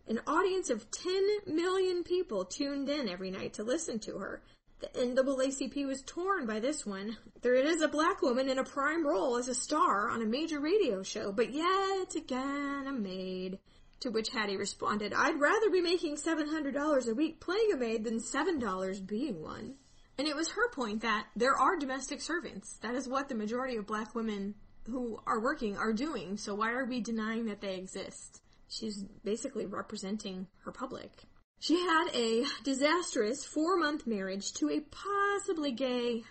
An 0.07 0.21
audience 0.25 0.71
of 0.71 0.89
10 0.93 1.39
million 1.49 2.05
people 2.05 2.45
tuned 2.45 2.89
in 2.89 3.09
every 3.09 3.33
night 3.33 3.55
to 3.55 3.65
listen 3.65 3.99
to 3.99 4.19
her. 4.19 4.41
The 4.79 4.89
NAACP 4.89 5.87
was 5.87 6.03
torn 6.03 6.47
by 6.47 6.61
this 6.61 6.85
one. 6.85 7.17
There 7.41 7.55
is 7.55 7.81
a 7.81 7.89
black 7.89 8.21
woman 8.21 8.51
in 8.51 8.59
a 8.59 8.65
prime 8.65 9.07
role 9.07 9.39
as 9.39 9.49
a 9.49 9.55
star 9.55 10.11
on 10.11 10.21
a 10.21 10.27
major 10.27 10.61
radio 10.61 11.03
show, 11.03 11.33
but 11.33 11.53
yet 11.53 12.15
again 12.15 12.87
a 12.87 12.93
maid. 12.93 13.59
To 14.01 14.11
which 14.11 14.29
Hattie 14.29 14.59
responded, 14.59 15.15
I'd 15.15 15.41
rather 15.41 15.71
be 15.71 15.81
making 15.81 16.17
$700 16.17 17.09
a 17.09 17.15
week 17.15 17.41
playing 17.41 17.73
a 17.73 17.77
maid 17.79 18.05
than 18.05 18.19
$7 18.19 19.07
being 19.07 19.43
one. 19.43 19.77
And 20.19 20.29
it 20.29 20.37
was 20.37 20.51
her 20.51 20.71
point 20.71 21.01
that 21.01 21.29
there 21.35 21.57
are 21.57 21.77
domestic 21.77 22.21
servants. 22.21 22.77
That 22.83 22.95
is 22.95 23.09
what 23.09 23.31
the 23.31 23.35
majority 23.35 23.77
of 23.77 23.87
black 23.87 24.15
women 24.15 24.55
who 24.85 25.19
are 25.27 25.41
working 25.41 25.79
are 25.79 25.95
doing, 25.95 26.37
so 26.37 26.55
why 26.55 26.73
are 26.73 26.85
we 26.85 27.01
denying 27.01 27.47
that 27.47 27.63
they 27.63 27.77
exist? 27.77 28.43
She's 28.69 29.03
basically 29.25 29.65
representing 29.65 30.47
her 30.65 30.73
public. 30.73 31.11
She 31.59 31.81
had 31.81 32.09
a 32.15 32.45
disastrous 32.63 33.45
four 33.45 33.77
month 33.77 34.07
marriage 34.07 34.53
to 34.55 34.71
a 34.71 34.81
possibly 34.81 35.73
gay, 35.73 36.25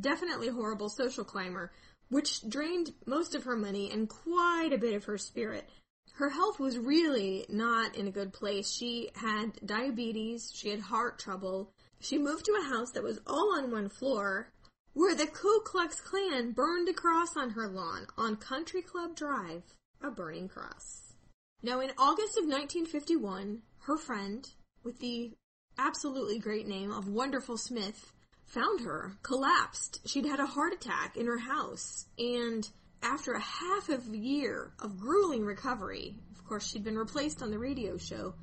definitely 0.00 0.48
horrible 0.48 0.88
social 0.88 1.24
climber, 1.24 1.72
which 2.08 2.48
drained 2.48 2.94
most 3.06 3.34
of 3.34 3.44
her 3.44 3.56
money 3.56 3.90
and 3.90 4.08
quite 4.08 4.72
a 4.72 4.78
bit 4.78 4.94
of 4.94 5.04
her 5.04 5.18
spirit. 5.18 5.68
Her 6.14 6.30
health 6.30 6.60
was 6.60 6.78
really 6.78 7.44
not 7.48 7.96
in 7.96 8.06
a 8.06 8.12
good 8.12 8.32
place. 8.32 8.70
She 8.70 9.10
had 9.16 9.58
diabetes, 9.64 10.52
she 10.54 10.70
had 10.70 10.80
heart 10.80 11.18
trouble. 11.18 11.72
She 12.00 12.18
moved 12.18 12.44
to 12.46 12.58
a 12.60 12.68
house 12.68 12.92
that 12.92 13.02
was 13.02 13.20
all 13.26 13.54
on 13.56 13.70
one 13.70 13.88
floor, 13.88 14.52
where 14.92 15.14
the 15.14 15.26
Ku 15.26 15.60
Klux 15.64 16.00
Klan 16.00 16.52
burned 16.52 16.88
a 16.88 16.92
cross 16.92 17.36
on 17.36 17.50
her 17.50 17.68
lawn 17.68 18.06
on 18.16 18.36
Country 18.36 18.80
Club 18.80 19.16
Drive, 19.16 19.62
a 20.00 20.10
burning 20.10 20.48
cross. 20.48 21.14
Now, 21.62 21.80
in 21.80 21.90
August 21.98 22.38
of 22.38 22.44
1951, 22.44 23.62
her 23.86 23.96
friend, 23.96 24.48
with 24.82 24.98
the 24.98 25.32
absolutely 25.78 26.38
great 26.38 26.66
name 26.66 26.90
of 26.90 27.08
Wonderful 27.08 27.58
Smith, 27.58 28.12
found 28.46 28.80
her, 28.80 29.12
collapsed. 29.22 30.00
She'd 30.06 30.26
had 30.26 30.40
a 30.40 30.46
heart 30.46 30.72
attack 30.72 31.16
in 31.16 31.26
her 31.26 31.38
house, 31.38 32.06
and 32.18 32.68
after 33.02 33.32
a 33.32 33.40
half 33.40 33.88
of 33.90 34.10
a 34.10 34.16
year 34.16 34.72
of 34.80 34.98
grueling 34.98 35.44
recovery, 35.44 36.14
of 36.32 36.44
course, 36.46 36.66
she'd 36.66 36.84
been 36.84 36.98
replaced 36.98 37.42
on 37.42 37.50
the 37.50 37.58
radio 37.58 37.98
show, 37.98 38.34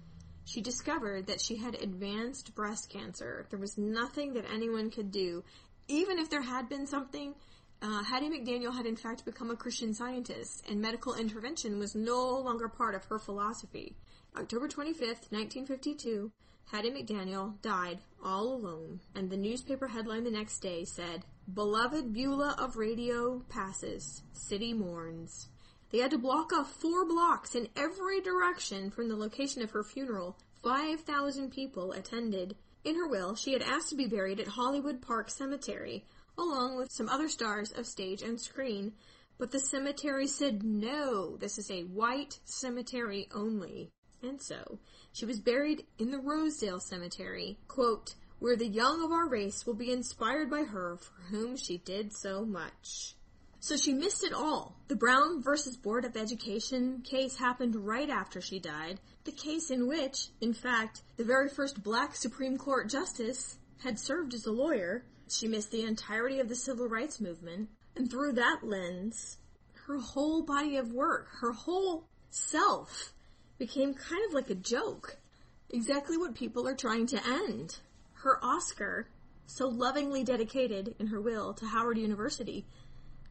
she 0.45 0.61
discovered 0.61 1.27
that 1.27 1.41
she 1.41 1.55
had 1.55 1.75
advanced 1.75 2.53
breast 2.53 2.89
cancer. 2.89 3.47
There 3.49 3.59
was 3.59 3.77
nothing 3.77 4.33
that 4.33 4.45
anyone 4.51 4.89
could 4.91 5.11
do. 5.11 5.43
Even 5.87 6.19
if 6.19 6.29
there 6.29 6.41
had 6.41 6.69
been 6.69 6.87
something, 6.87 7.33
uh, 7.81 8.03
Hattie 8.03 8.29
McDaniel 8.29 8.75
had 8.75 8.85
in 8.85 8.95
fact 8.95 9.25
become 9.25 9.49
a 9.49 9.55
Christian 9.55 9.93
scientist, 9.93 10.63
and 10.69 10.81
medical 10.81 11.15
intervention 11.15 11.79
was 11.79 11.95
no 11.95 12.37
longer 12.39 12.67
part 12.67 12.95
of 12.95 13.05
her 13.05 13.17
philosophy. 13.17 13.95
October 14.37 14.69
25th, 14.69 15.29
1952, 15.29 16.31
Hattie 16.71 16.89
McDaniel 16.89 17.61
died 17.61 17.99
all 18.23 18.53
alone, 18.53 19.01
and 19.13 19.29
the 19.29 19.35
newspaper 19.35 19.87
headline 19.87 20.23
the 20.23 20.31
next 20.31 20.59
day 20.59 20.85
said, 20.85 21.25
Beloved 21.53 22.13
Beulah 22.13 22.55
of 22.57 22.77
radio 22.77 23.41
passes, 23.49 24.23
city 24.31 24.73
mourns. 24.73 25.49
They 25.89 25.97
had 25.97 26.11
to 26.11 26.17
block 26.17 26.53
off 26.53 26.71
four 26.71 27.05
blocks 27.05 27.55
in 27.55 27.67
every 27.75 28.21
direction 28.21 28.89
from 28.89 29.09
the 29.09 29.17
location 29.17 29.61
of 29.61 29.71
her 29.71 29.83
funeral. 29.83 30.37
5,000 30.63 31.51
people 31.51 31.91
attended. 31.91 32.55
In 32.85 32.95
her 32.95 33.09
will, 33.09 33.35
she 33.35 33.51
had 33.51 33.61
asked 33.61 33.89
to 33.89 33.95
be 33.95 34.07
buried 34.07 34.39
at 34.39 34.47
Hollywood 34.47 35.01
Park 35.01 35.29
Cemetery, 35.29 36.05
along 36.37 36.77
with 36.77 36.89
some 36.89 37.09
other 37.09 37.27
stars 37.27 37.73
of 37.73 37.85
stage 37.85 38.21
and 38.21 38.39
screen, 38.39 38.93
but 39.37 39.51
the 39.51 39.59
cemetery 39.59 40.27
said 40.27 40.63
no, 40.63 41.35
this 41.35 41.57
is 41.57 41.69
a 41.69 41.83
white 41.83 42.39
cemetery 42.45 43.27
only. 43.33 43.91
And 44.23 44.41
so, 44.41 44.79
she 45.11 45.25
was 45.25 45.39
buried 45.39 45.85
in 45.97 46.11
the 46.11 46.19
Rosedale 46.19 46.79
Cemetery, 46.79 47.57
quote, 47.67 48.15
where 48.39 48.55
the 48.55 48.67
young 48.67 49.03
of 49.03 49.11
our 49.11 49.27
race 49.27 49.65
will 49.65 49.73
be 49.73 49.91
inspired 49.91 50.49
by 50.49 50.63
her 50.63 50.97
for 50.97 51.21
whom 51.29 51.55
she 51.55 51.77
did 51.77 52.13
so 52.13 52.45
much. 52.45 53.15
So 53.59 53.77
she 53.77 53.93
missed 53.93 54.23
it 54.23 54.33
all. 54.33 54.75
The 54.87 54.95
Brown 54.95 55.43
versus 55.43 55.77
Board 55.77 56.03
of 56.05 56.17
Education 56.17 57.03
case 57.03 57.37
happened 57.37 57.75
right 57.75 58.09
after 58.09 58.41
she 58.41 58.59
died, 58.59 58.99
the 59.23 59.31
case 59.31 59.69
in 59.69 59.87
which, 59.87 60.29
in 60.41 60.53
fact, 60.53 61.03
the 61.17 61.23
very 61.23 61.47
first 61.47 61.83
black 61.83 62.15
Supreme 62.15 62.57
Court 62.57 62.89
justice 62.89 63.59
had 63.83 63.99
served 63.99 64.33
as 64.33 64.47
a 64.47 64.51
lawyer. 64.51 65.05
She 65.29 65.47
missed 65.47 65.71
the 65.71 65.83
entirety 65.83 66.39
of 66.39 66.49
the 66.49 66.55
civil 66.55 66.87
rights 66.87 67.21
movement, 67.21 67.69
and 67.95 68.09
through 68.09 68.33
that 68.33 68.61
lens, 68.63 69.37
her 69.85 69.99
whole 69.99 70.41
body 70.41 70.77
of 70.77 70.91
work, 70.91 71.27
her 71.41 71.51
whole 71.51 72.07
self, 72.31 73.13
became 73.61 73.93
kind 73.93 74.25
of 74.27 74.33
like 74.33 74.49
a 74.49 74.55
joke. 74.55 75.17
Exactly 75.69 76.17
what 76.17 76.33
people 76.33 76.67
are 76.67 76.73
trying 76.73 77.05
to 77.05 77.21
end. 77.23 77.77
Her 78.13 78.43
Oscar, 78.43 79.07
so 79.45 79.67
lovingly 79.67 80.23
dedicated 80.23 80.95
in 80.97 81.05
her 81.05 81.21
will 81.21 81.53
to 81.53 81.67
Howard 81.67 81.99
University, 81.99 82.65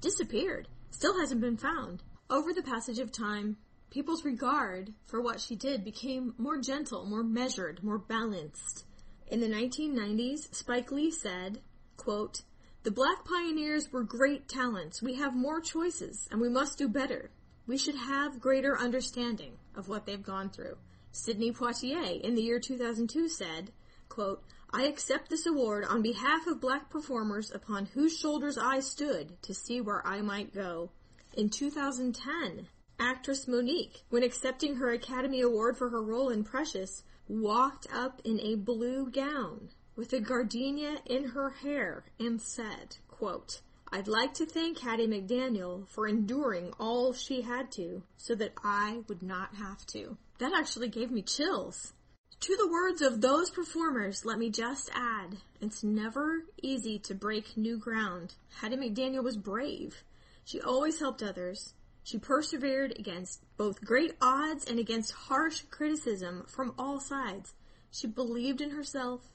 disappeared, 0.01 0.69
still 0.93 1.19
hasn't 1.19 1.41
been 1.41 1.57
found. 1.57 2.05
Over 2.31 2.53
the 2.53 2.63
passage 2.63 3.01
of 3.01 3.11
time, 3.11 3.57
people's 3.91 4.25
regard 4.25 4.95
for 5.05 5.21
what 5.21 5.41
she 5.41 5.57
did 5.57 5.85
became 5.85 6.33
more 6.39 6.61
gentle, 6.61 7.05
more 7.07 7.25
measured, 7.25 7.83
more 7.83 7.99
balanced. 7.99 8.85
In 9.27 9.41
the 9.41 9.49
1990s, 9.49 10.55
Spike 10.55 10.93
Lee 10.93 11.11
said, 11.11 11.59
quote, 11.97 12.43
The 12.85 12.93
black 12.93 13.25
pioneers 13.25 13.91
were 13.91 14.05
great 14.05 14.47
talents. 14.47 15.03
We 15.03 15.17
have 15.17 15.35
more 15.35 15.61
choices, 15.61 16.29
and 16.31 16.41
we 16.41 16.49
must 16.49 16.79
do 16.79 16.87
better. 16.89 17.33
We 17.67 17.77
should 17.77 17.97
have 17.97 18.41
greater 18.41 18.79
understanding 18.79 19.55
of 19.75 19.89
what 19.89 20.07
they've 20.07 20.23
gone 20.23 20.51
through. 20.51 20.77
Sidney 21.13 21.53
Poitier, 21.53 22.21
in 22.21 22.35
the 22.35 22.43
year 22.43 22.61
2002, 22.61 23.29
said, 23.29 23.73
quote, 24.09 24.43
I 24.73 24.85
accept 24.85 25.29
this 25.29 25.47
award 25.47 25.85
on 25.85 26.03
behalf 26.03 26.47
of 26.47 26.61
black 26.61 26.91
performers 26.91 27.51
upon 27.51 27.87
whose 27.87 28.17
shoulders 28.17 28.57
I 28.57 28.81
stood 28.81 29.43
to 29.43 29.55
see 29.55 29.81
where 29.81 30.07
I 30.07 30.21
might 30.21 30.55
go. 30.55 30.91
In 31.35 31.49
2010, 31.49 32.69
actress 32.99 33.47
Mo'Nique, 33.47 34.03
when 34.11 34.23
accepting 34.23 34.77
her 34.77 34.91
Academy 34.91 35.41
Award 35.41 35.77
for 35.77 35.89
her 35.91 36.03
role 36.03 36.29
in 36.29 36.45
Precious, 36.45 37.03
walked 37.29 37.87
up 37.93 38.21
in 38.25 38.39
a 38.41 38.55
blue 38.55 39.11
gown 39.11 39.71
with 39.97 40.13
a 40.13 40.21
gardenia 40.21 40.99
in 41.07 41.31
her 41.31 41.51
hair 41.51 42.05
and 42.19 42.41
said, 42.41 42.97
quote, 43.09 43.61
I'd 43.93 44.07
like 44.07 44.35
to 44.35 44.47
thank 44.47 44.79
Hattie 44.79 45.09
McDaniel 45.09 45.89
for 45.89 46.07
enduring 46.07 46.73
all 46.79 47.13
she 47.13 47.43
had 47.43 47.73
to 47.73 48.05
so 48.17 48.37
that 48.37 48.53
I 48.63 49.01
would 49.09 49.21
not 49.21 49.57
have 49.57 49.85
to. 49.89 50.17
That 50.39 50.53
actually 50.57 50.89
gave 50.89 51.11
me 51.11 51.23
chills. 51.23 51.93
To 52.39 52.57
the 52.57 52.71
words 52.71 53.03
of 53.03 53.21
those 53.21 53.51
performers, 53.51 54.25
let 54.25 54.39
me 54.39 54.49
just 54.49 54.91
add, 54.95 55.39
it's 55.61 55.83
never 55.83 56.45
easy 56.63 57.01
to 57.01 57.17
break 57.17 57.57
new 57.57 57.79
ground. 57.79 58.37
Hattie 58.61 58.77
McDaniel 58.77 59.25
was 59.25 59.37
brave. 59.37 60.05
She 60.45 60.61
always 60.61 61.01
helped 61.01 61.21
others. 61.21 61.75
She 62.05 62.17
persevered 62.17 62.97
against 62.97 63.43
both 63.57 63.85
great 63.85 64.15
odds 64.23 64.65
and 64.65 64.79
against 64.79 65.13
harsh 65.13 65.63
criticism 65.69 66.45
from 66.47 66.75
all 66.79 67.01
sides. 67.01 67.55
She 67.91 68.07
believed 68.07 68.61
in 68.61 68.71
herself. 68.71 69.33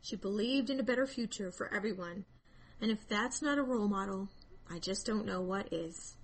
She 0.00 0.16
believed 0.16 0.70
in 0.70 0.80
a 0.80 0.82
better 0.82 1.06
future 1.06 1.52
for 1.52 1.72
everyone. 1.72 2.24
And 2.80 2.90
if 2.90 3.08
that's 3.08 3.42
not 3.42 3.58
a 3.58 3.62
role 3.62 3.88
model, 3.88 4.28
I 4.70 4.78
just 4.78 5.06
don't 5.06 5.26
know 5.26 5.40
what 5.40 5.72
is. 5.72 6.14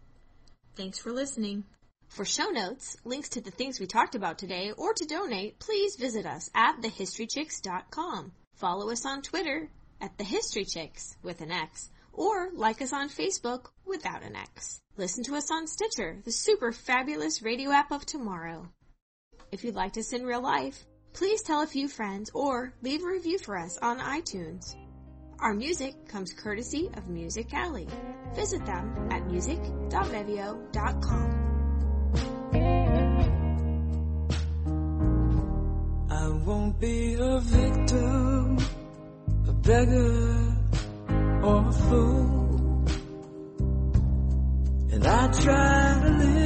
Thanks 0.76 0.98
for 0.98 1.12
listening. 1.12 1.64
For 2.08 2.24
show 2.24 2.50
notes, 2.50 2.96
links 3.04 3.30
to 3.30 3.40
the 3.40 3.50
things 3.50 3.80
we 3.80 3.86
talked 3.86 4.14
about 4.14 4.38
today, 4.38 4.72
or 4.76 4.92
to 4.92 5.04
donate, 5.04 5.58
please 5.58 5.96
visit 5.96 6.26
us 6.26 6.50
at 6.54 6.80
thehistorychicks.com. 6.80 8.32
Follow 8.54 8.90
us 8.90 9.04
on 9.04 9.22
Twitter 9.22 9.68
at 10.00 10.16
thehistorychicks 10.16 11.16
with 11.22 11.40
an 11.40 11.50
X 11.50 11.90
or 12.12 12.50
like 12.54 12.80
us 12.80 12.92
on 12.92 13.08
Facebook 13.08 13.66
without 13.84 14.22
an 14.22 14.36
X. 14.36 14.80
Listen 14.96 15.24
to 15.24 15.34
us 15.34 15.50
on 15.50 15.66
Stitcher, 15.66 16.20
the 16.24 16.30
super 16.30 16.70
fabulous 16.70 17.42
radio 17.42 17.72
app 17.72 17.90
of 17.90 18.06
tomorrow. 18.06 18.68
If 19.50 19.64
you'd 19.64 19.74
like 19.74 19.96
us 19.96 20.12
in 20.12 20.24
real 20.24 20.42
life, 20.42 20.86
please 21.12 21.42
tell 21.42 21.62
a 21.62 21.66
few 21.66 21.88
friends 21.88 22.30
or 22.34 22.72
leave 22.82 23.02
a 23.02 23.08
review 23.08 23.38
for 23.38 23.56
us 23.56 23.78
on 23.78 23.98
iTunes. 23.98 24.76
Our 25.40 25.54
music 25.54 26.08
comes 26.08 26.32
courtesy 26.32 26.88
of 26.94 27.08
Music 27.08 27.52
Alley. 27.52 27.88
Visit 28.34 28.64
them 28.64 29.08
at 29.10 29.26
music.mevio.com. 29.26 31.40
I 36.10 36.28
won't 36.46 36.78
be 36.80 37.14
a 37.18 37.40
victim, 37.40 38.58
a 39.48 39.52
beggar, 39.52 40.56
or 41.42 41.68
a 41.68 41.72
fool. 41.72 42.84
And 44.92 45.06
I 45.06 45.32
try 45.32 46.00
to 46.02 46.10
live 46.10 46.43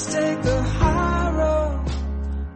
Just 0.00 0.12
take 0.12 0.42
the 0.42 0.62
high 0.62 1.30
road 1.30 1.90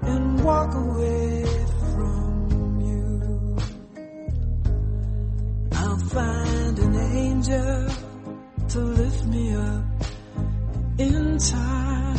and 0.00 0.42
walk 0.42 0.74
away 0.74 1.44
from 1.92 2.80
you. 2.80 3.57
I'll 5.72 5.98
find 5.98 6.78
an 6.78 6.94
angel 6.94 7.88
to 8.70 8.78
lift 8.78 9.26
me 9.26 9.54
up 9.57 9.85
in 10.96 11.37
time. 11.37 12.18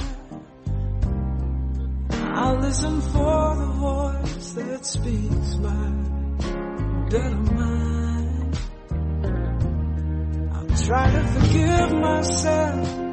I'll 2.12 2.60
listen 2.60 3.02
for 3.02 3.56
the 3.56 3.72
voice 3.82 4.54
that 4.54 4.86
speaks 4.86 5.56
my 5.56 5.90
better 7.10 7.36
mind. 7.56 8.60
I'll 10.54 10.78
try 10.86 11.10
to 11.10 11.24
forgive 11.34 11.94
myself 11.94 13.05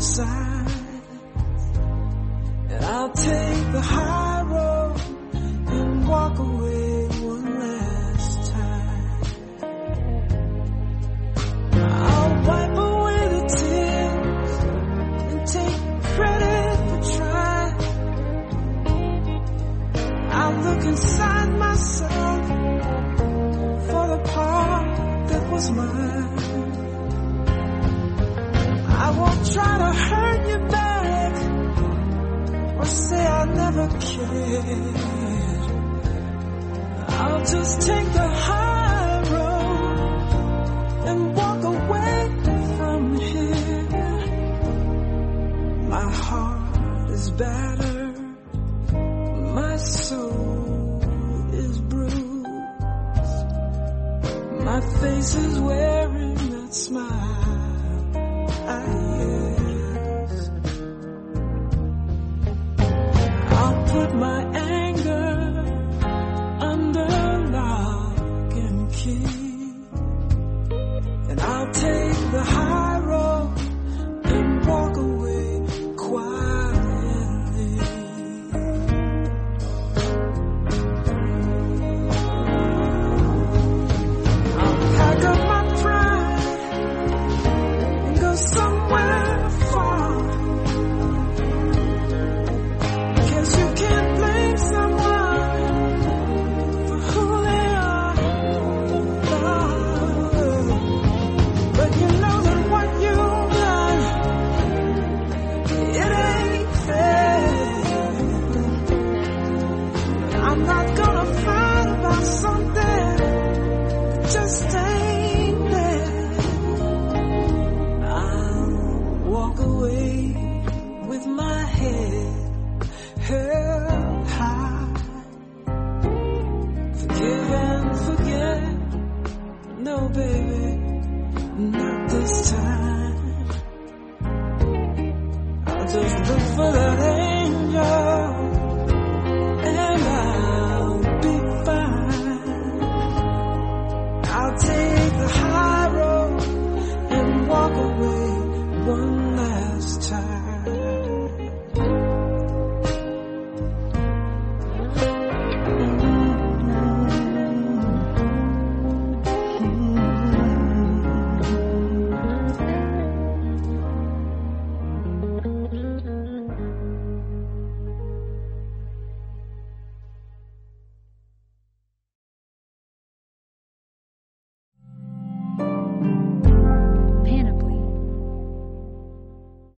the. 0.00 0.66
And 2.70 2.84
I'll 2.84 3.10
take 3.10 3.72
the 3.72 3.80
high 3.80 4.42
road 4.42 5.00
and 5.68 6.08
walk 6.08 6.38
away 6.38 6.69
try 29.60 29.78
to 29.78 29.92
hurt 30.08 30.40
you 30.50 30.58
back 30.76 31.34
or 32.78 32.84
say 32.86 33.26
I 33.26 33.44
never 33.44 33.86
cared. 33.88 34.90
I'll 37.08 37.44
just 37.44 37.82
take 37.82 38.12
the 38.12 38.28
high 38.46 39.20
road 39.34 39.98
and 41.08 41.36
walk 41.36 41.62
away 41.64 42.16
from 42.76 43.00
here. 43.16 43.88
My 45.94 46.08
heart 46.10 47.10
is 47.10 47.30
battered, 47.32 48.18
my 49.60 49.76
soul 49.76 51.00
is 51.52 51.80
bruised, 51.80 52.46
my 54.68 54.80
face 55.00 55.34
is 55.34 55.60
wearing 55.60 56.34
that 56.34 56.74
smile. 56.74 57.36
I 58.68 58.82
put 64.00 64.14
my 64.14 64.69